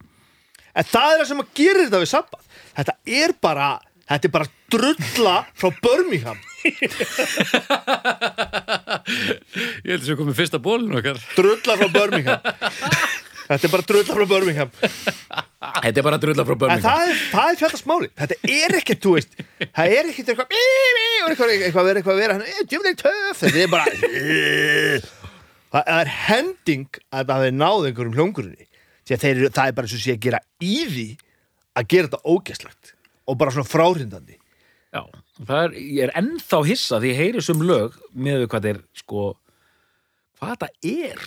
[0.79, 2.45] En það er það sem að gerir þetta við Sabbath
[2.79, 3.69] Þetta er bara
[4.09, 6.39] Þetta er bara drulla frá Birmingham
[9.83, 12.41] Ég held að sér komið fyrsta bólinu okkar Drulla frá Birmingham
[13.49, 14.71] Þetta er bara drulla frá Birmingham
[15.59, 18.77] þetta er bara drulla frá En Birmingham það er, það er fjallast máli Þetta er
[18.81, 19.33] ekkert, þú veist
[19.65, 20.63] Það er ekkert eitthvað bí,
[21.25, 23.87] og eitthvað, eitthvað vera, eitthvað "Eh, Djöfull er töff Þetta er bara
[25.73, 28.67] Það er hending að það hafi náð einhverjum hljóngurinn
[29.09, 31.07] Því að þeir, eru- það er bara svo sé að gera í því
[31.79, 32.91] að gera þetta ógeslagt
[33.29, 34.37] og bara svona fráhrindandi.
[34.93, 35.03] Já,
[35.45, 38.81] það er, ég er ennþá hissa því ég heyri sum lög með hvað þetta er
[39.01, 39.25] sko
[40.41, 41.25] hvað þetta er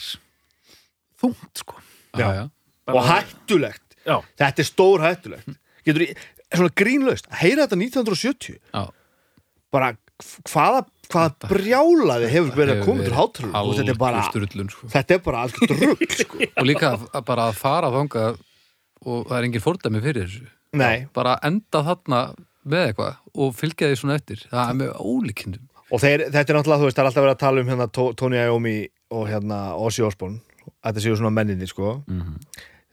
[1.21, 1.77] þungt sko.
[2.17, 2.43] Já, já,
[2.91, 3.85] og hættulegt.
[4.05, 5.51] Já, Þetta er stór hættulegt
[5.85, 6.07] Getur í,
[6.49, 8.81] svona grínlaust að heyra þetta 1970 já.
[9.71, 9.91] bara
[10.49, 10.81] hvaða,
[11.13, 14.89] hvaða brjálaði hefur verið að koma til hátrú Algjör þetta er bara sko.
[14.93, 16.39] þetta er bara algjör rugg sko.
[16.47, 18.39] Og líka að, að bara að fara þangað
[19.01, 20.47] og það er engin fordæmi fyrir þessu.
[20.77, 22.21] Nei, bara enda þarna
[22.71, 24.43] með eitthvað og fylgja því svona eftir.
[24.51, 25.67] Það er með ólíkindum.
[25.91, 27.87] Og þeir, þetta er náttúrulega, þú veist, það er alltaf verið að tala um hérna
[28.21, 28.75] Tony Iommi
[29.11, 30.37] og hérna Ossi Osborn
[30.85, 31.97] þetta séu svona menninni, sko.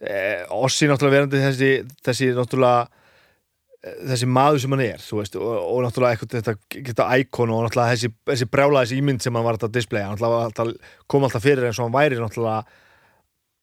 [0.00, 1.70] Eh, Ossi náttúrulega verandi þessi,
[2.06, 2.88] þessi náttúrulega
[3.78, 7.94] þessi maður sem hann er, veist og, og náttúrulega eitthvað þetta geta íkon og náttúrulega
[7.94, 10.72] þessi, þessi brjála, þessi ímynd sem hann var að displaya, hann alltaf,
[11.06, 12.64] kom alltaf fyrir eins og hann væri náttúrulega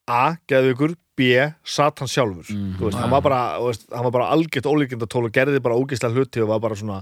[0.05, 1.31] A, geðugur, B,
[1.65, 2.45] Satan sjálfur.
[2.45, 6.13] Þú veist, hann var bara, veist, hann var bara algjört ólíkindatól og gerði bara ógeðslega
[6.13, 6.99] hluti og var bara svona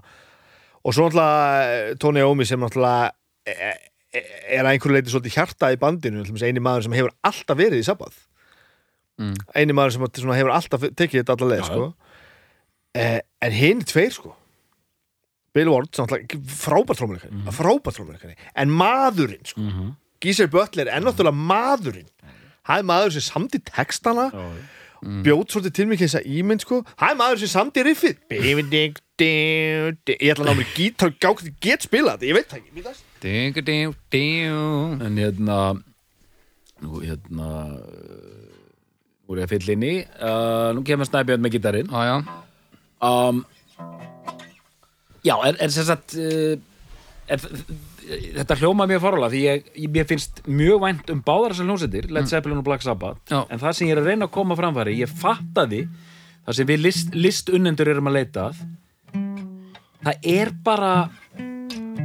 [0.84, 3.12] og svo náttúrulega Tony Iommi sem náttúrulega
[3.46, 3.74] e-
[4.16, 4.24] e-
[4.56, 7.88] er að einhverju leiti svolítið hjarta í bandinu eini maður sem hefur alltaf verið í
[7.88, 8.24] Sabbath.
[9.22, 9.36] Mm.
[9.54, 11.94] eini maður sem hefur alltaf tekið þetta allar leið sko.
[12.94, 14.36] Eh, en hinn tveir sko.
[15.54, 17.52] Bill Ward, náttúrulega frábært trómuleikari Mhm.
[17.54, 19.62] frábært trómuleikari, en maðurinn sko.
[19.62, 19.92] mm -hmm.
[20.20, 22.08] Geezer Butler er náttúrulega maðurinn.
[22.64, 24.30] Það er maður sem samdi textana
[25.04, 26.84] bjóð svolítið til mig þess að ímynd sko.
[27.00, 28.18] Það er maður sem riffið.
[28.30, 29.98] Bing, ding, ding.
[30.08, 32.72] ég ætla að ná mér gítar gátt get spila þetta, ég veit það ekki.
[35.02, 35.84] En hérna
[36.82, 37.50] nú hérna
[39.24, 39.96] nú er ég að fylla inn í.
[40.20, 42.43] Uh, nú kemur Snæbjörn með gitarinn Já, já,
[43.04, 43.44] um,
[45.24, 46.58] Já, er, er sem sagt uh,
[47.32, 47.40] en
[48.36, 52.30] þetta hljóma mjög farulega því ég, ég, finnst mjög vænt um báðar þessar hljómsveitir, Led
[52.32, 53.44] Zeppelin og Black Sabbath Já.
[53.48, 55.84] en það sem ég er að reyna að koma framfæri ég fattaði,
[56.44, 58.64] það sem við list, listunnendur erum að leita að
[60.04, 60.92] það er bara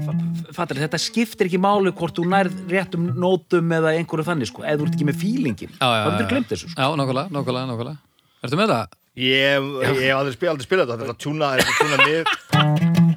[0.06, 0.18] fa-
[0.60, 4.78] fattar, þetta skiptir ekki máli hvort þú nærð réttum nótum eða einhverju þannig sko, eða
[4.78, 6.28] þú ert ekki með fílingin þá já.
[6.30, 6.78] glemt þessu sko.
[6.78, 8.04] Já, nákvæmlega, nákvæmlega, nákvæmlega
[8.38, 8.97] Ertu með það?
[9.18, 13.08] Ég, ég hef aldrei spilað, spilað þetta Þetta er að tjúna, þetta er tjúna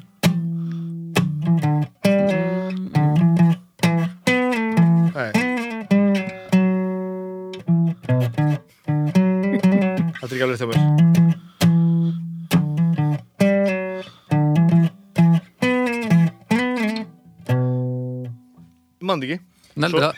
[5.11, 5.31] Nei.
[10.17, 10.79] Þetta er ekki alveg þjómur
[17.71, 19.39] Ég mann ekki.
[19.89, 20.13] Svo- það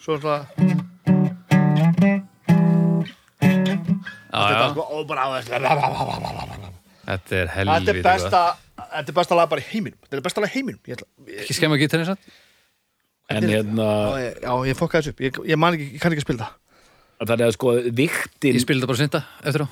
[0.00, 0.65] Svo svona Já,
[5.08, 5.26] bara
[7.06, 8.42] þetta er Þetta er besta
[8.76, 9.96] Þetta er besta lag bara í heiminum.
[10.04, 10.80] Þetta er besta lag í heiminum.
[10.86, 12.26] Ég, ætla, ég, Ekki skemma gítarinn satt?
[13.32, 15.22] en hérna, já, ég, já, ég fokkaði þessu upp.
[15.24, 16.52] Ég, ég man ekki, ég kann ekki að spila það.
[17.26, 19.68] Það er sko viktin Ég spildi þetta bara synda eftir á.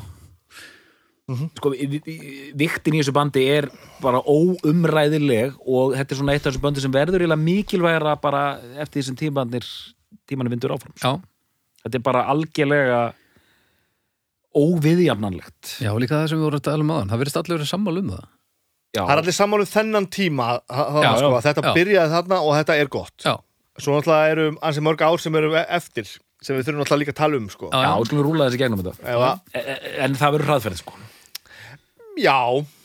[1.61, 3.69] Sko, vi- vi- viktin í þessu bandi er
[4.03, 8.43] bara óumræðileg og þetta er svona eitt af þessu bandi sem verður eiginlega mikilvægra bara
[8.83, 9.65] eftir þessum tímanir
[10.29, 10.93] tímanir vindur áfram.
[11.01, 11.15] Já,
[11.85, 13.01] þetta er bara algjörlega
[14.55, 15.75] óviðjafnanlegt.
[15.83, 18.03] Já, líka það sem við vorum að tala um aðan Það verðist allir verið sammála
[18.05, 18.27] um það.
[18.95, 21.73] Já, Það er allir sammálu þennan tíma Já, sko, já, Þetta já.
[21.79, 23.17] byrjaði þarna og þetta er gott.
[23.27, 23.35] Já,
[23.83, 26.07] Svo náttúrulega eru ansi mörg ár sem eru eftir
[26.45, 27.71] sem við þurfum náttúrulega líka að tala um sko.
[27.73, 28.95] já, já, já, skulum rúla þessi gegnum þetta.
[29.03, 30.93] Ef að- E- e- en það verður hraðferð sko.
[32.23, 32.39] Já,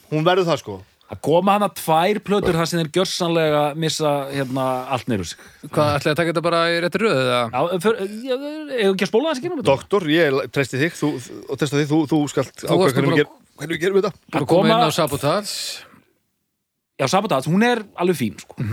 [0.10, 0.78] hún verður það sko
[1.10, 5.42] að koma hana tvær plötur þar sem þeir gjörsanlega missa hérna allt neyru sig.
[5.66, 7.42] Hvað, ætlaði að taka þetta bara í rétti röðu eða?
[7.50, 9.70] já, fyrir, ég, ég, ekki að spóla gegnum þetta?
[9.72, 11.12] Doktor, ég treysti þig þú,
[11.48, 12.80] og testa þig, þú, þú skalt nú
[13.60, 14.14] hvernig við gerum þetta.
[14.40, 15.84] Að koma inn á Sabotage.
[17.00, 18.70] Já, Sabotage, hún er alveg fín sko.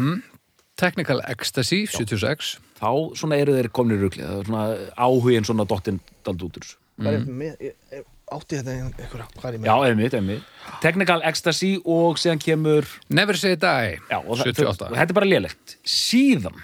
[0.76, 4.64] Technical Ecstasy, 76 þá svona eru þeir komnir rugli það er svona
[5.06, 6.68] áhugin svona dottinn dald út úr
[7.08, 9.68] er með, ég, ég, átti þetta einhverja, hvað er ég með?
[9.68, 10.46] já, einmitt, einmitt.
[10.82, 15.26] Technical Ecstasy og síðan kemur Never Say Die, já, og það- 78 þetta er bara
[15.30, 15.76] lélegt.
[15.86, 16.56] Síðan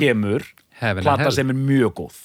[0.00, 0.42] kemur
[0.80, 2.16] Heaven and plata sem er mjög góð.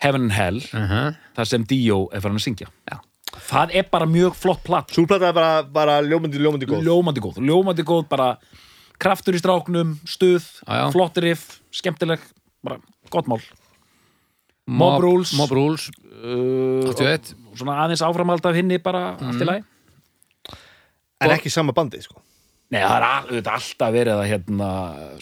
[0.00, 1.16] Heaven and Hell uh -huh.
[1.36, 2.68] þar sem Dio er farin að syngja.
[2.90, 3.00] Já.
[3.30, 6.82] það er bara mjög flott platt Súlplata er bara, bara ljómandi, ljómandi góð.
[6.82, 8.38] Ljómandi góð, ljómandi góð bara
[8.98, 10.90] kraftur í stráknum, stuð já.
[10.92, 12.20] flott riff, skemmtileg
[12.62, 12.78] bara
[13.08, 13.40] gott mál.
[14.66, 15.32] Mob Rules.
[15.32, 15.90] Mob Rules,
[16.22, 19.64] uh, 81 svona aðeins áframhald af hinni bara allt í lagi.
[21.20, 22.20] En ekki sama bandið sko.
[22.70, 24.68] Nei, það er al- auðvitað alltaf verið að hérna,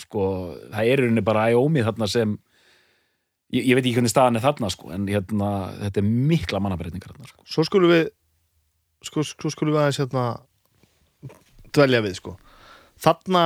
[0.03, 0.25] sko,
[0.75, 2.35] það er rauninni bara Æómi þarna sem
[3.51, 5.49] ég, ég veit ekki hvernig staðan er þarna, sko en hérna,
[5.87, 7.47] þetta er mikla mannabreitingar þarna, sko.
[7.49, 8.05] Svo skulum við
[9.09, 10.27] sko, svo skulum við aðeins hérna
[11.73, 12.37] dvelja við sko.
[13.01, 13.43] Þarna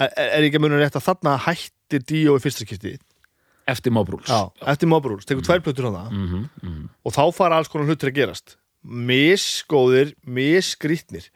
[0.00, 2.96] er, er ekki að munum rétt að þarna hættir Díó í fyrsta skipti
[3.70, 4.28] Eftir Mob Rules.
[4.30, 6.88] Já, eftir Mobrúls, tekur tvær plötur hana mm -hmm, mm -hmm.
[7.04, 8.56] og þá fara alls konar hlutur að gerast.
[8.84, 11.30] Misgóðir, misgrítnir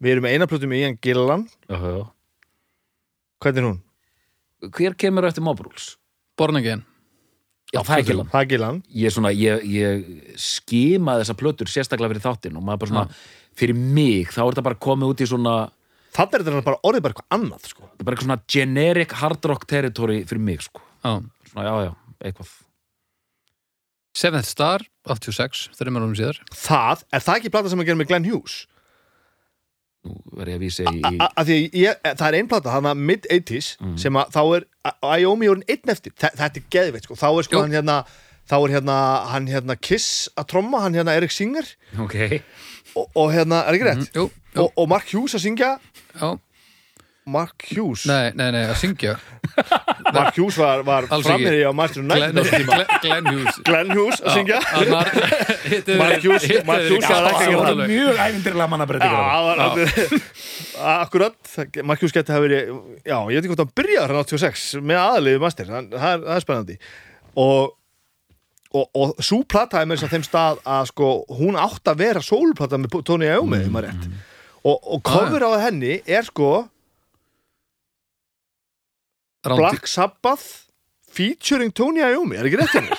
[0.00, 1.48] við erum með eina plötu með Ian Gillan.
[3.40, 3.80] Hvernig er hún?
[4.74, 5.96] Hver kemur eftir Mob Rules?
[6.36, 6.84] Born Again.
[7.72, 8.82] Já, það er ekki Það er Gillan.
[8.88, 10.04] Ég, svona, ég, ég
[10.40, 13.08] skimaði þessa plötur sérstaklega fyrir þáttinn og maður bara svona,
[13.58, 15.56] fyrir mig, þá er þetta bara komið út í svona,
[16.18, 17.82] Þannig er þetta bara orðið bara eitthvað annað sko.
[17.84, 20.80] þetta er bara eitthvað svona generic hard rock territory fyrir mig, sko.
[21.02, 21.92] Svona, já, já,
[22.28, 22.50] eitthvað.
[24.18, 26.40] Seventh Star, 86 þreymar árum síðar.
[26.58, 28.56] Það, er það ekki plata sem að gera með Glenn Hughes?
[30.08, 32.70] nú verð ég að vísa í, í A- að því ég, það er ein plata,
[32.72, 33.68] hann að mid-80s
[33.98, 34.66] sem að þá er
[35.02, 37.16] Æomi orðin einn eftir, Þa, þetta er geðveitt sko.
[37.18, 37.62] þá er sko Jú.
[37.66, 37.96] hann hérna
[38.48, 38.96] þá er hérna,
[39.34, 41.66] hann hérna Kiss að tromma, hann hérna Erik Singer.
[42.00, 42.14] Ok,
[42.94, 44.06] og, og hérna, er ekki rétt?
[44.14, 45.72] Jú, jú, Og, og Mark Hughes að syngja?
[46.14, 46.30] Já.
[47.28, 48.06] Mark Hughes.
[48.08, 49.18] Nei, nei, nei, að syngja
[50.14, 52.16] Mark Hughes var, var Alls frammeiri á Master tíma.
[52.16, 53.58] Glenn, Glenn Hughes.
[53.66, 54.60] Glenn Hughes að syngja.
[54.92, 58.20] Mark Hughes- Mark Hughes var ekki að mjög
[59.48, 59.88] var alveg
[60.98, 61.38] Akkurat,
[61.84, 62.70] Mark Hughes geti hafa verið
[63.02, 66.36] Já, ég veit ekki hvort hann byrjaði hann 86 með aðaliðu master, það, er, það
[66.36, 66.78] er spennandi.
[67.38, 67.74] Og
[68.76, 72.02] og, og svo plata er með þess að þeim stað að sko, hún átt að
[72.02, 74.18] vera sólplata með Tony Iommi, mm.
[74.68, 76.50] og, og cover á henni er sko
[79.44, 80.46] Rándi Black Sabbath
[81.12, 82.96] featuring Tony Iommi, er ekki rétt henni?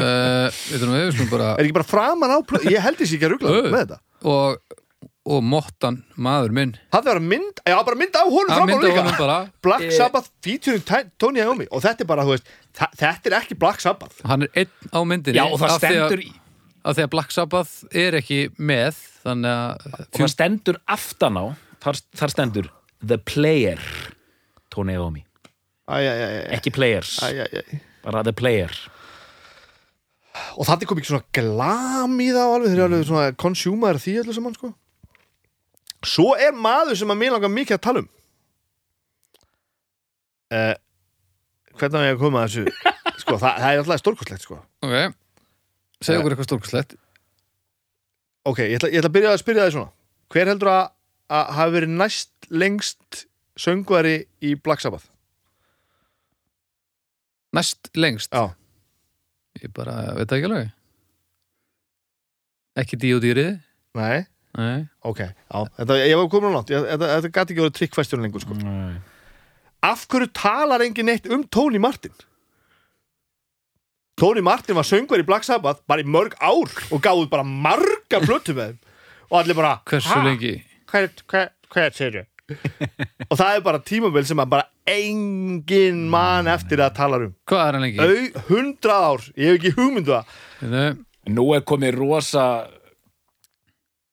[0.00, 3.78] uh, skulum bara er ekki bara framan á ég held þessi ekki að ruggla með
[3.84, 3.98] þetta.
[4.30, 4.76] og,
[5.30, 6.72] og Mottan, maður minn.
[6.92, 8.98] Það var mynd, já bara mynd á honum að fram á líka.
[9.04, 9.38] honum bara.
[9.62, 9.94] Black Eh.
[9.94, 10.82] Sabbath featuring
[11.20, 11.66] Tony Iommi.
[11.70, 12.50] Og þetta er bara, þú veist,
[12.98, 14.20] þetta er ekki Black Sabbath.
[14.26, 16.34] Hann er einn á myndinni já, og það að- stendur í-
[16.82, 21.44] af því að Black Sabbath er ekki með þannig að og það stendur aftan á
[21.84, 22.70] þar, þar stendur
[23.06, 23.80] The Player
[24.70, 25.24] Tony Iommi,
[26.54, 27.16] ekki Players.
[28.04, 28.70] Bara The Player.
[30.60, 34.14] Og það kom ekki svona glam í það alveg, þeir eru alveg svona consumer því
[34.22, 34.70] öllu saman sko.
[36.06, 38.08] Svo er maður sem að mér langar mikið að tala um.
[40.50, 40.74] Uh,
[41.80, 42.92] Hvernig á ég að koma að þessu?
[43.22, 44.56] Sko, það, það er alltaf stórkostlegt sko.
[44.82, 44.94] Ok,
[46.02, 46.94] segja okkur eitthvað stórkuslegt
[48.48, 49.92] Ok, ég ætla, ég ætla að byrja að spyrja það svona.
[50.32, 50.86] Hver heldur að,
[51.30, 53.24] að hafi verið næst lengst
[53.60, 55.06] söngvari í Black Sabbath?
[57.56, 58.52] Næst lengst Já.
[59.60, 60.70] Ég bara veit ekki alveg
[62.80, 63.56] Ekki dí og dýrið
[63.98, 64.20] Nei,
[64.54, 67.76] Nei, ok, já, þetta, ég var komin á langt ég, Þetta, þetta gæti ekki verið
[67.80, 69.00] trikkfæstjón lengur sko Nei.
[69.86, 72.12] Af hverju talar engin neitt um Tony Martin?
[74.20, 78.20] Tony Martin var söngvar í Black Sabbath bara í mörg ár og gáði bara marga
[78.22, 78.80] plötu með þeim
[79.30, 80.22] og allir bara hversu "Ha?
[80.26, 80.54] lengi
[80.90, 82.26] Hver, hver, hver segir
[83.30, 87.32] og það er bara tímabil sem að bara engin mann eftir að tala um.
[87.46, 88.02] Hvað er hann lengi?
[88.02, 90.36] Au, hundrað ár, ég hef ekki hugmyndu það.
[90.72, 90.88] Nei,
[91.30, 92.44] Nú er komið rosa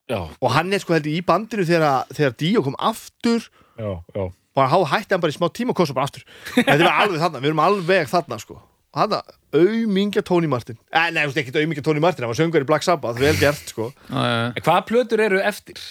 [0.07, 3.43] Já, og hann er sko heldur í bandinu þegar, þegar Dio kom aftur.
[3.75, 4.27] Já, já.
[4.55, 6.23] Bara há hætti hann bara í smá tíma og kosa bara aftur.
[6.55, 8.55] Þetta er alveg þarna, við erum alveg þarna sko.
[8.95, 9.19] Og þarna,
[9.59, 10.79] auðmingja Tony Martin.
[10.95, 13.89] Eh, nei, ekki auðmingja Tony Martin hann var söngur í Black Sabbath, vel gert sko.
[14.07, 14.39] Já, já.
[14.53, 15.83] En Hvaða plötur eru eftir?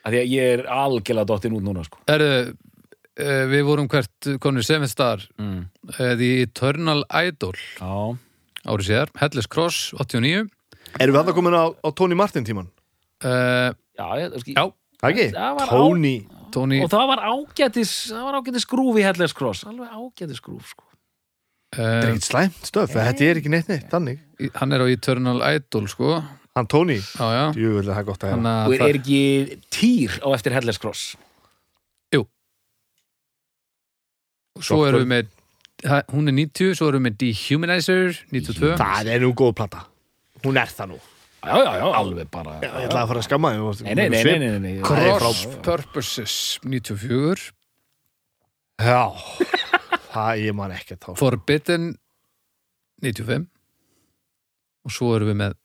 [0.00, 2.00] Af því að ég er algjörlega dottin út núna sko.
[2.08, 2.54] Herðu,
[3.20, 5.60] uh, við vorum hvert konur Seventh Star mm.
[5.92, 7.58] uh, The Eternal Idol.
[7.76, 8.16] Já,
[8.64, 10.48] árið síðar, Hellis Cross 89
[10.98, 12.68] erum við þarna komin á, á Tony Martin tíman
[13.24, 14.64] uh, já, ég, sko, Já,
[15.10, 15.26] ekki?
[15.36, 16.14] Það var Tony.
[16.50, 16.80] Tony.
[16.82, 19.66] Og það var ágætis Það var ágætis skrúf í Hellers Cross.
[19.70, 20.86] Alveg ágætis skrúf sko.
[21.70, 24.22] þetta er uh, ekkert slæmt stöf, þetta er ekki neitt neitt þannig,
[24.56, 26.16] Hann er á Eternal Idol sko
[26.58, 26.98] hann Tony?
[26.98, 27.44] Já, já.
[27.56, 29.20] Jú, það er gott að hérna Og er ekki
[29.72, 31.10] týr á eftir Hellers Cross?
[34.60, 35.36] Svo erum við með
[36.12, 39.86] Hún er 90, svo erum við með Dehumanizer 92 það er nú góð plata,
[40.44, 40.98] hún er það nú.
[41.40, 44.08] Já, já, já, alveg bara Já, ég ætlaði að fara að skamma þig Nei, nei,
[44.10, 45.46] nei, nei, nei, er Cross.
[45.64, 46.34] Purposes
[46.66, 47.46] 94
[48.84, 49.00] já,
[50.12, 51.10] það ég man ekki að þá.
[51.22, 51.88] Forbidden
[53.00, 53.48] 95
[54.84, 55.56] og svo erum við með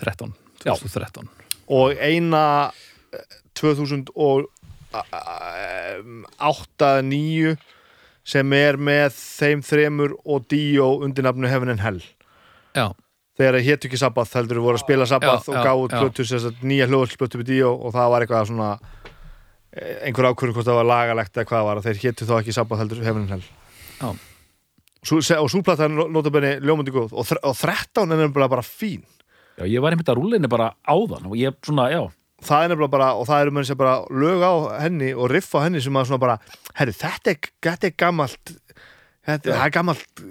[0.00, 0.32] 13
[0.62, 1.28] 2013
[1.72, 2.70] og eina
[3.12, 3.18] eh,
[3.58, 4.46] 2000 og
[4.92, 7.56] 8-9
[8.28, 12.00] sem er með þeim þremur og Dio undir nafnu Heaven and Hell.
[12.76, 12.86] Já,
[13.38, 16.22] þegar það hétt ekki Sabbath heldur við voru að spila Sabbath Já, og gáðu plötu
[16.62, 18.70] nýja hljóðhalsplötu með Dio og það var eitthvað svona
[19.72, 22.56] eh, einhver ákvörðu hvort það var lagalegt eða hvað var að þeir héttu þá ekki
[22.56, 23.46] Sabbath heldur Heaven and Hell.
[24.02, 24.08] Já.
[25.02, 29.02] Og súplata er notabenni ljómandi góð og 13 er nefnilega bara fín
[29.58, 32.02] Já, ég var einmitt að rúlinni bara áðan og ég svona, já.
[32.42, 35.52] Það er nefnilega bara, og það eru menn sem bara lög á henni og riff
[35.54, 36.38] á henni sem að svona bara
[36.74, 38.54] herri, þetta er, þetta er gamalt
[39.28, 40.22] þetta það er gamalt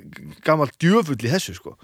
[0.44, 1.78] gamalt djöfull í þessu sko.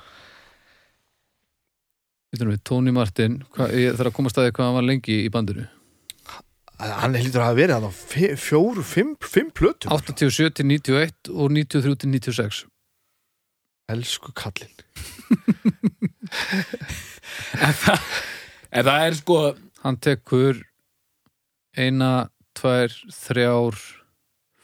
[2.33, 5.19] Vitum við, Tony Martin hva, ég þarf að komast að því hvað hann var lengi
[5.23, 5.67] í bandinu.
[6.77, 9.89] Hann lítur að hafa verið fi- fjóru, fimm, fimm plötum.
[9.95, 12.65] 87 til 91 og 93 til 96
[13.93, 14.73] elsku kallinn.
[17.57, 18.05] En það,
[18.71, 19.35] en það er sko
[19.83, 20.57] Hann tekur
[21.77, 22.27] eina,
[22.57, 23.77] tvær, þrjár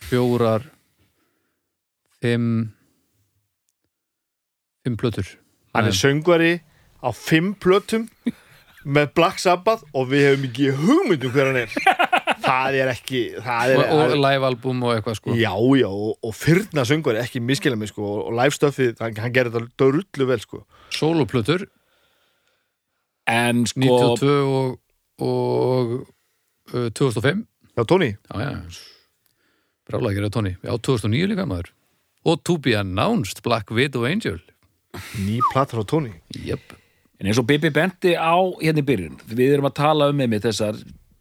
[0.03, 0.65] fjórar
[2.19, 2.73] fimm
[4.83, 5.29] fimm plötur.
[5.71, 6.53] Hann er söngvari
[6.99, 8.09] á fimm plötum
[8.83, 11.71] með Black Sabbath og við hefum ekki hugmyndum hver hann er
[12.43, 15.35] það er ekki það og, er, og live album og eitthvað sko.
[15.39, 19.35] Já, já, og, og fyrna söngvari ekki miskila mig sko, og live stuffið, hann, hann
[19.35, 20.63] gerir þetta dörullu vel sko.
[20.93, 21.67] Soloplötur
[23.29, 23.79] En sko
[24.19, 24.73] 92 og,
[25.23, 25.93] og
[26.73, 27.45] uh, 2005
[27.77, 28.51] já, Tony, já, já,
[29.87, 30.55] brála að gera Tony.
[30.59, 31.71] Já, 2009 líka maður.
[32.27, 34.39] Og To Be Announced, Black Widow Angel.
[35.23, 36.13] Ný plata frá Tony.
[36.35, 36.75] Jöp,
[37.23, 40.49] En eins og Bibi benti á hérna í byrjun við erum að tala um með
[40.49, 40.79] þessar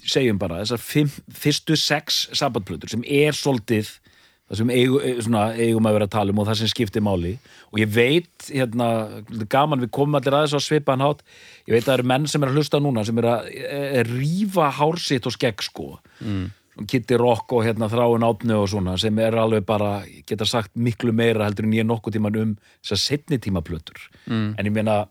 [0.09, 3.90] segjum bara, þessar fimm, fyrstu sex sabbatplötur sem er svolítið
[4.53, 7.05] það sem eigu, e- svona, eigum að vera að tala um og það sem skiptir
[7.05, 7.32] máli
[7.70, 8.88] og ég veit, hérna,
[9.50, 11.22] gaman við komum allir aðeins á svipaðan hátt
[11.68, 13.62] ég veit að það eru menn sem er að hlusta núna sem er að e,
[14.00, 15.88] e, rífa hársitt og skegg sko
[16.20, 16.44] mm.
[16.88, 21.12] Kitty Rock og hérna þráin átnu og svona sem er alveg bara, geta sagt miklu
[21.16, 24.48] meira heldur en ég nokkuð tíman um þessar setni tímaplötur mm.
[24.59, 25.05] en ég meina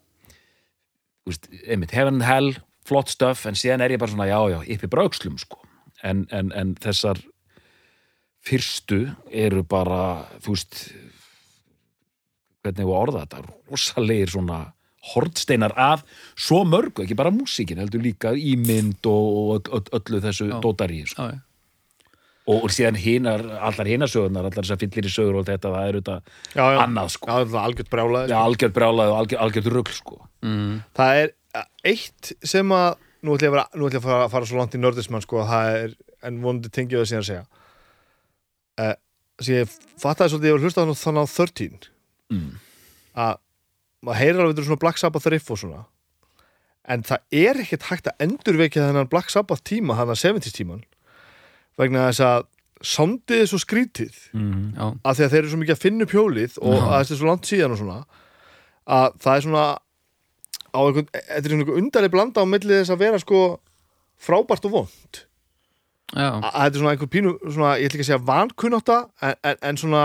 [1.21, 2.53] þú veist, einmitt, heaven and hell
[2.87, 5.59] flott stöf, en síðan er ég bara svona já, já, yppi braukslum, sko
[6.03, 7.19] en, en, en þessar
[8.41, 10.79] fyrstu eru bara þú veist
[12.61, 14.59] hvernig að orða þetta rosalegir svona
[15.11, 16.03] hortsteinar af
[16.37, 20.59] svo mörgu, ekki bara músíkin heldur líka ímynd og, og öll- öllu þessu Já.
[20.61, 21.25] dótari sko.
[21.25, 21.39] Já, já.
[22.45, 25.87] og, og síðan hinar, allar hinar sögurnar allar þessar fyllir í sögur og þetta það
[25.89, 29.71] er auðvitað annað sko Já, það er algjört brjálaði Já, algjörð brjálaði og algjörð, algjörð
[29.77, 30.79] rugl sko Mm.
[30.97, 31.27] Það er
[31.87, 32.89] eitt sem að
[33.21, 35.95] nú ætlum ég að, ætlum ég að fara, fara svo langt í nördismann sko, er,
[36.25, 37.45] en vonandi tengi ég það síðan að segja
[38.81, 38.95] uh,
[39.41, 41.89] sem ég fattaði svolítið, ég var hlusta þannig á 13
[42.31, 42.47] mm.
[43.25, 43.41] að
[44.01, 45.83] maður heyrir alveg svona Black Sabbath riff og svona
[46.89, 50.81] en það er ekkert hægt að endurvekja þennan Black Sabbath tíma, hann að 70s tíman
[51.79, 52.49] vegna þess að
[52.81, 54.73] soundið er svo skrítið Mm.
[55.05, 56.81] Að því að þeir eru svo mikið að finna upp hjólið og Já.
[56.81, 57.97] að þetta er svo langt síðan og svona
[58.97, 59.65] að það er svona
[60.71, 63.41] á einhvern, þetta er svona einhver undarleg blanda á milli þess að vera sko
[64.21, 65.21] frábært og vond
[66.11, 69.35] að að þetta er svona einhver pínu, svona, ég ætla ekki að segja vankunnáta en,
[69.47, 70.03] en, en svona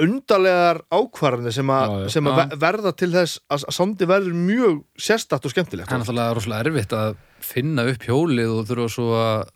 [0.00, 2.08] undarlegar ákvarðanir sem, að- Já, já.
[2.14, 2.36] sem að Já.
[2.48, 6.36] ver- verða til þess að að sondi verður mjög sérstætt og skemmtilegt það er náttúrulega
[6.38, 9.50] rosalega erfitt að finna upp hjólið og þurfa svo að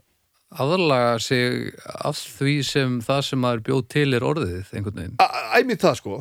[0.65, 1.73] aðlaga sig
[2.05, 5.17] af því sem það sem maður bjóð til er orðið einhvern veginn.
[5.59, 6.19] Æmið það sko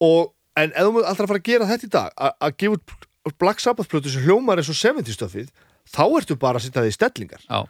[0.00, 2.56] og, en ef þú múið alltaf að fara að gera þetta í dag að að
[2.64, 3.05] gefa út
[3.40, 5.48] Black Sabbath plötu sem hljómar eins og 70 stöfið
[5.92, 7.60] þá ertu bara að setja það í stellingar Já,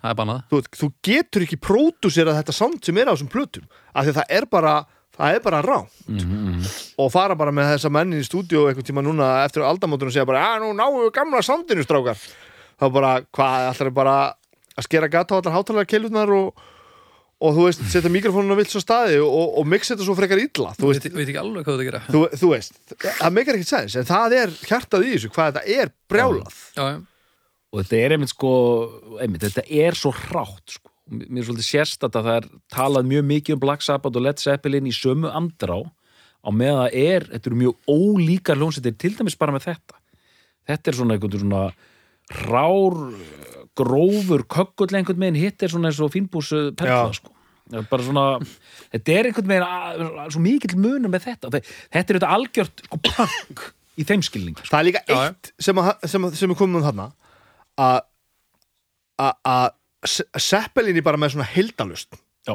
[0.00, 0.40] það er bannað.
[0.50, 4.18] þú, þú getur ekki pródúsera þetta sound sem er á þessum plötum af því að
[4.20, 4.74] það er bara
[5.20, 5.78] það er bara rá
[6.10, 6.64] Mm.
[6.98, 10.26] og fara bara með þessa mennin í stúdíu einhvern tíma núna eftir aldamótunum og segja
[10.26, 12.18] bara að nú náum við gamla soundinu strákar
[12.80, 14.14] þá bara, hvað, ætlar bara
[14.74, 16.54] að skera gata á allar hátalara keilutnar og,
[17.40, 20.42] og þú veist, setja mikrofónun á vilt svo staði og, og mixa þetta svo frekar
[20.42, 22.00] illa þú veist, veit, veit ekki alveg hvað þú gera.
[22.10, 25.78] þú, þú veist það meikar ekkert sens, en það er hjartað í þessu hvað þetta
[25.80, 26.98] er brjálað Já, já.
[27.70, 28.52] og þetta er einmitt sko
[29.24, 30.92] einmitt, þetta er svo hrátt sko.
[31.10, 34.38] mér er svolítið sérst að það er talað mjög mikið um Black Sabbath og Led
[34.42, 39.34] Zeppelin í sömu andrá á meðan það er, þetta eru mjög ólíkar hljómsveitir til dæmis
[39.40, 39.96] bara með þetta
[40.70, 41.64] þetta er svona einhvern svona
[42.46, 42.94] rár,
[43.78, 47.12] grófur kökkull einhvern veginn, hitt er svona eins og fínbúsu perla Já.
[47.20, 47.30] sko
[47.70, 48.24] er bara svona,
[48.90, 51.62] þetta er einhvern veginn svo mikill munum með þetta Þe-
[51.94, 53.62] þetta er þetta algjört sko, punk
[54.00, 54.72] í þeim skilningi sko.
[54.72, 57.06] það er líka eitt sem, að, sem, að, sem er komið um þarna
[57.78, 58.00] að
[59.20, 59.68] að- að
[60.00, 62.14] Se- Zeppelin er bara með svona heildalust
[62.48, 62.54] Já.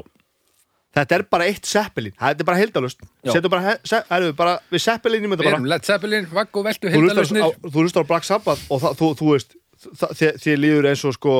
[0.98, 3.32] þetta er bara eitt Zeppelin þetta er bara heildalust Já.
[3.36, 6.58] Setum bara, se, erum við bara við Zeppelinum þetta Við bara erum Led Zeppelin, vagg
[6.58, 7.56] og á, heildalösnir.
[7.70, 9.56] þú hlustar á Black Sabbath og það, þú, þú veist
[9.94, 11.36] þér líður eins og sko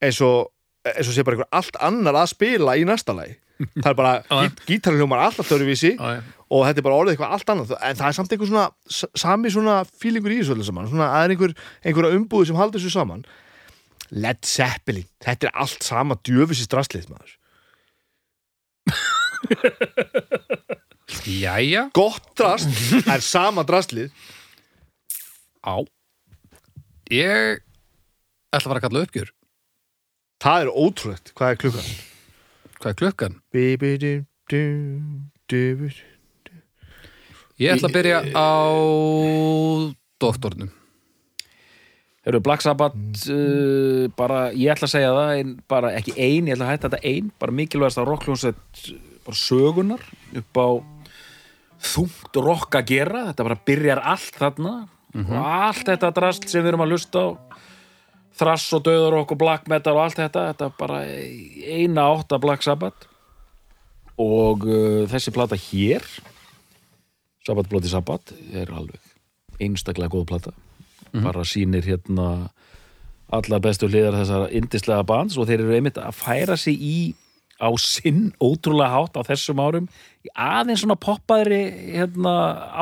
[0.00, 0.50] eins og,
[0.88, 4.12] eins og sé bara einhver allt annar að spila í næsta lagi það er bara,
[4.30, 4.36] Já.
[4.46, 5.56] gít, gítarhljómar alltaf já.
[6.50, 8.66] og þetta er bara orðið eitthvað allt annað en það er samt einhver svona
[9.20, 11.52] sami svona fílingur í þessu öllu saman svona að er einhver,
[11.84, 13.26] einhverja umbúði sem haldur þessu saman
[14.10, 17.36] Led Zeppelin, þetta er allt sama djöfis í strasslið maður
[21.30, 21.88] Jæja.
[21.94, 22.70] gott drast
[23.12, 24.10] er sama drastlið
[25.60, 25.76] Á.
[27.10, 27.58] Ég
[28.54, 29.30] ætla að fara að kalla uppgjör.
[30.40, 31.88] það er ótrúlegt, hvað er klukkan?
[32.78, 33.34] Hvað er klukkan?
[37.60, 38.50] Ég ætla að byrja á
[40.22, 40.70] doktornum.
[42.22, 46.54] Hefur Black Sabbath uh, bara, ég ætla að segja það ein, bara ekki ein, ég
[46.54, 48.86] ætla að hætta þetta ein bara mikilvægast að rockljónsett
[49.26, 50.06] bara sögunar
[50.38, 50.68] upp á
[51.90, 54.74] þungt rock að gera þetta bara byrjar allt þarna
[55.14, 57.28] og allt þetta drast sem við erum að lusta á
[58.40, 62.42] þrass og döðarokk og black metal og allt þetta þetta er bara eina átt af
[62.42, 63.08] Black Sabbath.
[64.20, 66.04] Og uh, þessi plata hér
[67.46, 69.00] Sabbath Bloody Sabbath er alveg
[69.60, 70.52] einstaklega góð plata.
[71.12, 72.50] Bara sýnir hérna
[73.34, 76.96] allar bestu hliðar þessara indislega bands og þeir eru einmitt að færa sig í
[77.60, 79.86] á sinn ótrúlega hátt á þessum árum
[80.24, 81.60] í aðeins svona poppaðri
[81.96, 82.34] hérna,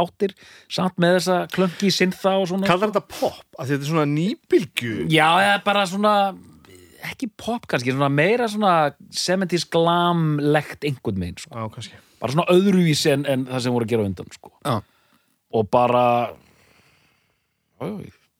[0.02, 0.34] áttir
[0.70, 5.28] samt með þessa klöngi og svona kallar þetta pop, að þetta er svona nýbylgu Já,
[5.42, 6.14] eða bara svona
[7.08, 8.74] ekki pop kannski, svona meira svona
[9.14, 11.68] 70s glam-legt einhvern megin, sko.
[11.74, 14.52] kannski bara svona öðruvísi en, en það sem voru að gera undan, sko.
[14.66, 14.80] Já.
[15.54, 16.06] og bara
[17.78, 17.92] já,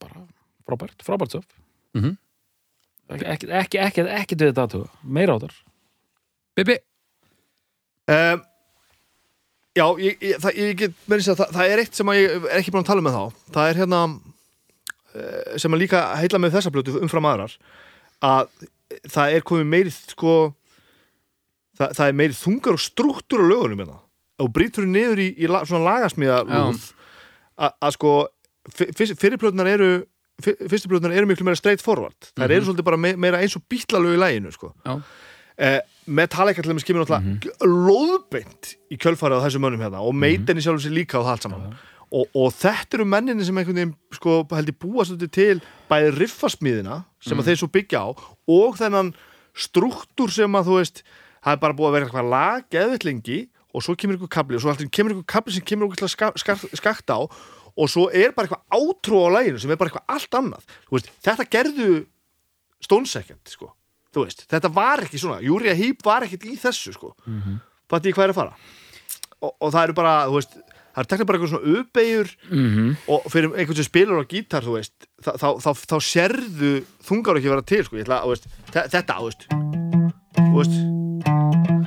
[0.03, 0.24] bara
[0.66, 1.47] frábært, frábært söf
[1.97, 2.16] Mhm.
[3.09, 5.55] ekki, ekki, ekki, ekki, ekki aðtuga, meira á þar
[6.59, 6.79] Bibi.
[8.13, 8.41] um,
[9.79, 12.35] já, ég, ég, það, ég get með þess að það, það er eitt sem ég
[12.39, 16.43] er ekki búin að tala með þá það er hérna uh, sem að líka heila
[16.43, 17.57] með þessa blötu umfram aðrar
[18.25, 18.51] að
[19.13, 20.35] það er komið meiri sko
[21.79, 24.01] það, það er meiri þungar og struktúr á lögunum hérna
[24.39, 26.43] og brýtur niður í, í la, svona lagasmíða
[27.59, 28.15] að sko
[28.79, 29.91] fyrirplötunar eru
[30.43, 33.65] fyrstu plötunar eru miklu meira straight forward það eru svolítið bara me, meira eins og
[33.71, 34.71] bítlalög í læginu sko.
[34.87, 34.93] Já.
[35.59, 40.59] eh, Metallica til þeim skimur náttúrulega lóðbeint í kjölfarið á þessum mönnum hérna og Maiden
[40.59, 41.79] í sjálfum sér líka og það allt saman.
[42.09, 45.59] Og, og þetta eru menninni sem einhvern veginn sko, held ég búa svolítið til
[45.91, 48.09] bæði riffasmíðina sem að þeir svo byggja á
[48.49, 49.13] og þennan
[49.59, 51.03] struktúr sem að þú veist
[51.45, 53.39] það er bara búið að vera eitthvað lag geðvitt lengi
[53.77, 56.33] og svo kemur ykkur kabli og svo alltaf kemur ykkur kabli sem kemur ykkur ska,
[56.41, 57.21] ska, skakt á
[57.79, 60.65] og svo er bara eitthvað átrú á læginu sem er bara eitthvað allt annað.
[60.91, 61.91] Veist, þetta gerðu
[62.81, 63.73] Second sko.
[64.19, 67.14] Þú veist, þetta var ekki svona Júria Heep var ekkit í þessu sko.
[67.27, 67.61] mm -hmm.
[67.89, 68.53] hvað er að fara
[69.41, 72.97] og, og það eru bara, þú veist það eru teknilega bara eitthvað svona uppeyjur Mhm.
[73.09, 74.93] og fyrir einhvern sem spilur á gítar þú veist,
[75.23, 77.97] þá, þá, þá, þá sérðu þungar ekki vera til sko.
[77.97, 79.47] Ég ætla, þú veist, þe- þetta, þú veist
[80.35, 81.79] þú veist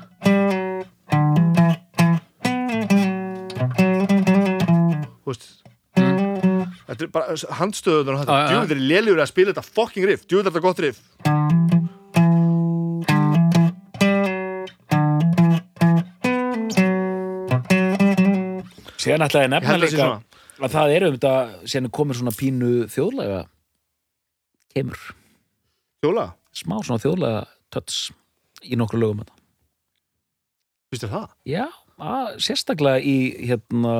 [4.01, 5.47] þú veist
[5.95, 10.45] þetta er bara handstöðunar og þetta, djúður er lélugur að spila þetta fucking riff, djúður
[10.47, 10.99] er þetta gott riff
[19.03, 19.15] sé
[19.85, 20.45] líka svona.
[20.61, 21.33] að það eru um þetta
[21.73, 23.39] síðan er komið svona pínu þjóðlega
[24.75, 25.01] kemur,
[26.01, 26.25] Fjóla,
[26.57, 27.41] smá svona þjóðlega
[27.75, 27.99] töts
[28.65, 29.37] í nokkru lögum þetta.
[31.05, 31.27] þér það?
[31.49, 31.65] Já,
[32.01, 33.17] að, sérstaklega í
[33.49, 33.95] hérna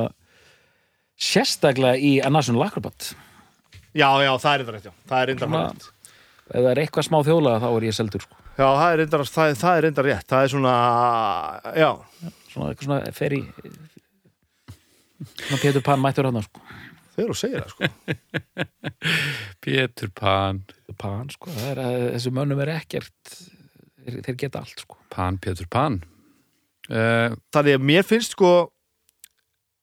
[1.22, 3.12] sérstaklega í A National Acrobat
[3.92, 5.90] Já, já, það er þetta rétt, já, það er reyndar Svona- rétt
[6.52, 8.36] ef það er eitthvað smá þjóðlega þá er ég seldur sko.
[8.58, 9.22] Já, það er reyndar,
[10.08, 10.72] rétt það er svona,
[11.78, 11.90] já
[12.52, 13.91] svona eitthvað svona fer í svona
[15.62, 16.60] Pétur Pan mættur hann sko.
[17.14, 17.82] þeir eru að segja það, sko
[19.64, 24.62] Pétur Pan Pétur Pan, sko, það er að þessu mönnum er ekkert þeir, þeir geta
[24.62, 24.98] allt sko.
[25.12, 26.00] Pan, Pétur Pan
[26.90, 28.52] uh, Þannig að mér finnst, sko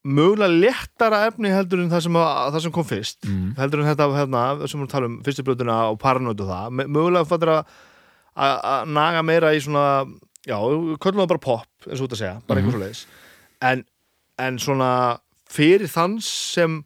[0.09, 3.47] mögulega léttara efni heldur en það sem, að, það sem kom fyrst mm.
[3.59, 7.27] heldur en þetta, hérna, sem við tala um fyrstu blötuna og paranoid og það mögulega
[7.27, 7.73] fattur að
[8.39, 9.85] að að naga meira í svona
[10.47, 10.55] já,
[11.03, 12.69] köllum það bara pop, eins og að segja bara Mhm.
[12.69, 13.01] eitthvað svo leiðis
[13.69, 13.83] en,
[14.39, 14.91] en svona
[15.49, 16.79] fyrir þann sem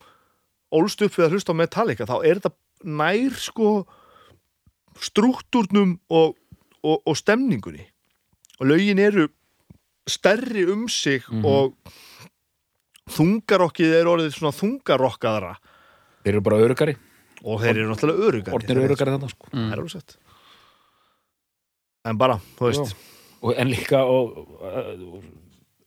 [0.74, 2.54] ólst upp við að hlusta á Metallica þá er þetta
[2.84, 3.70] nær sko
[5.04, 6.36] struktúrnum og,
[6.84, 7.86] og, og stemningunni
[8.60, 9.28] og lögin eru
[10.10, 11.46] stærri um sig Mhm.
[11.46, 11.74] og
[13.14, 15.56] þungarokkið er orðið svona þungarokkaðara
[16.24, 16.96] þeir eru bara örugari,
[17.44, 19.48] og þeir eru náttúrulega örugari orðnir örugari þannig sko.
[19.52, 20.18] mm.
[22.06, 22.96] En bara, þú veist
[23.42, 24.38] og, en líka og,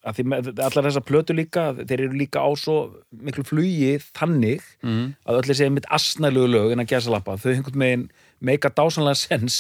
[0.07, 2.77] að því með, allar þessar plötu líka þeir eru líka á svo
[3.11, 5.09] miklu flugi þannig mm.
[5.27, 8.07] að öll þessi mitt asnælugu lög en að gæsa lappa, þau einhvern veginn
[8.45, 9.59] meika dásanlega sens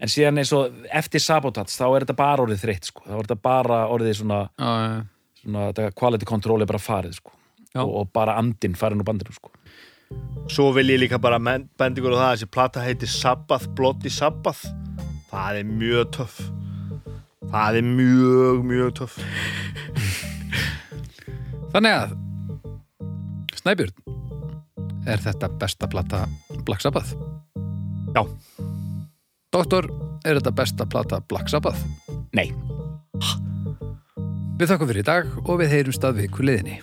[0.00, 3.04] en síðan eins og eftir sabotats þá er þetta bara orðið þreytt sko.
[3.06, 4.96] þá er þetta bara orðið svona, Já, já,
[5.42, 7.34] svona þetta quality control er bara farið sko.
[7.76, 9.50] Og, og bara andinn farin úr bandinu sko.
[10.52, 13.68] Svo vil ég líka bara men- benda ykkur á það að þessi plata heitir Sabbath,
[13.76, 14.62] Bloody Sabbath
[15.32, 16.38] Það er mjög töff
[17.52, 19.18] Það er mjög, mjög töff
[21.74, 22.14] Þannig að
[23.60, 23.94] Snæbjörn
[25.06, 26.24] Er þetta besta plata
[26.66, 27.12] Black Sabbath?
[28.16, 28.24] Já.
[29.54, 29.86] Doktor,
[30.26, 31.84] er þetta besta plata Black Sabbath?
[32.34, 32.50] nei
[34.56, 36.80] Við þakkum fyrir í dag og við heyrumst að viku liðinni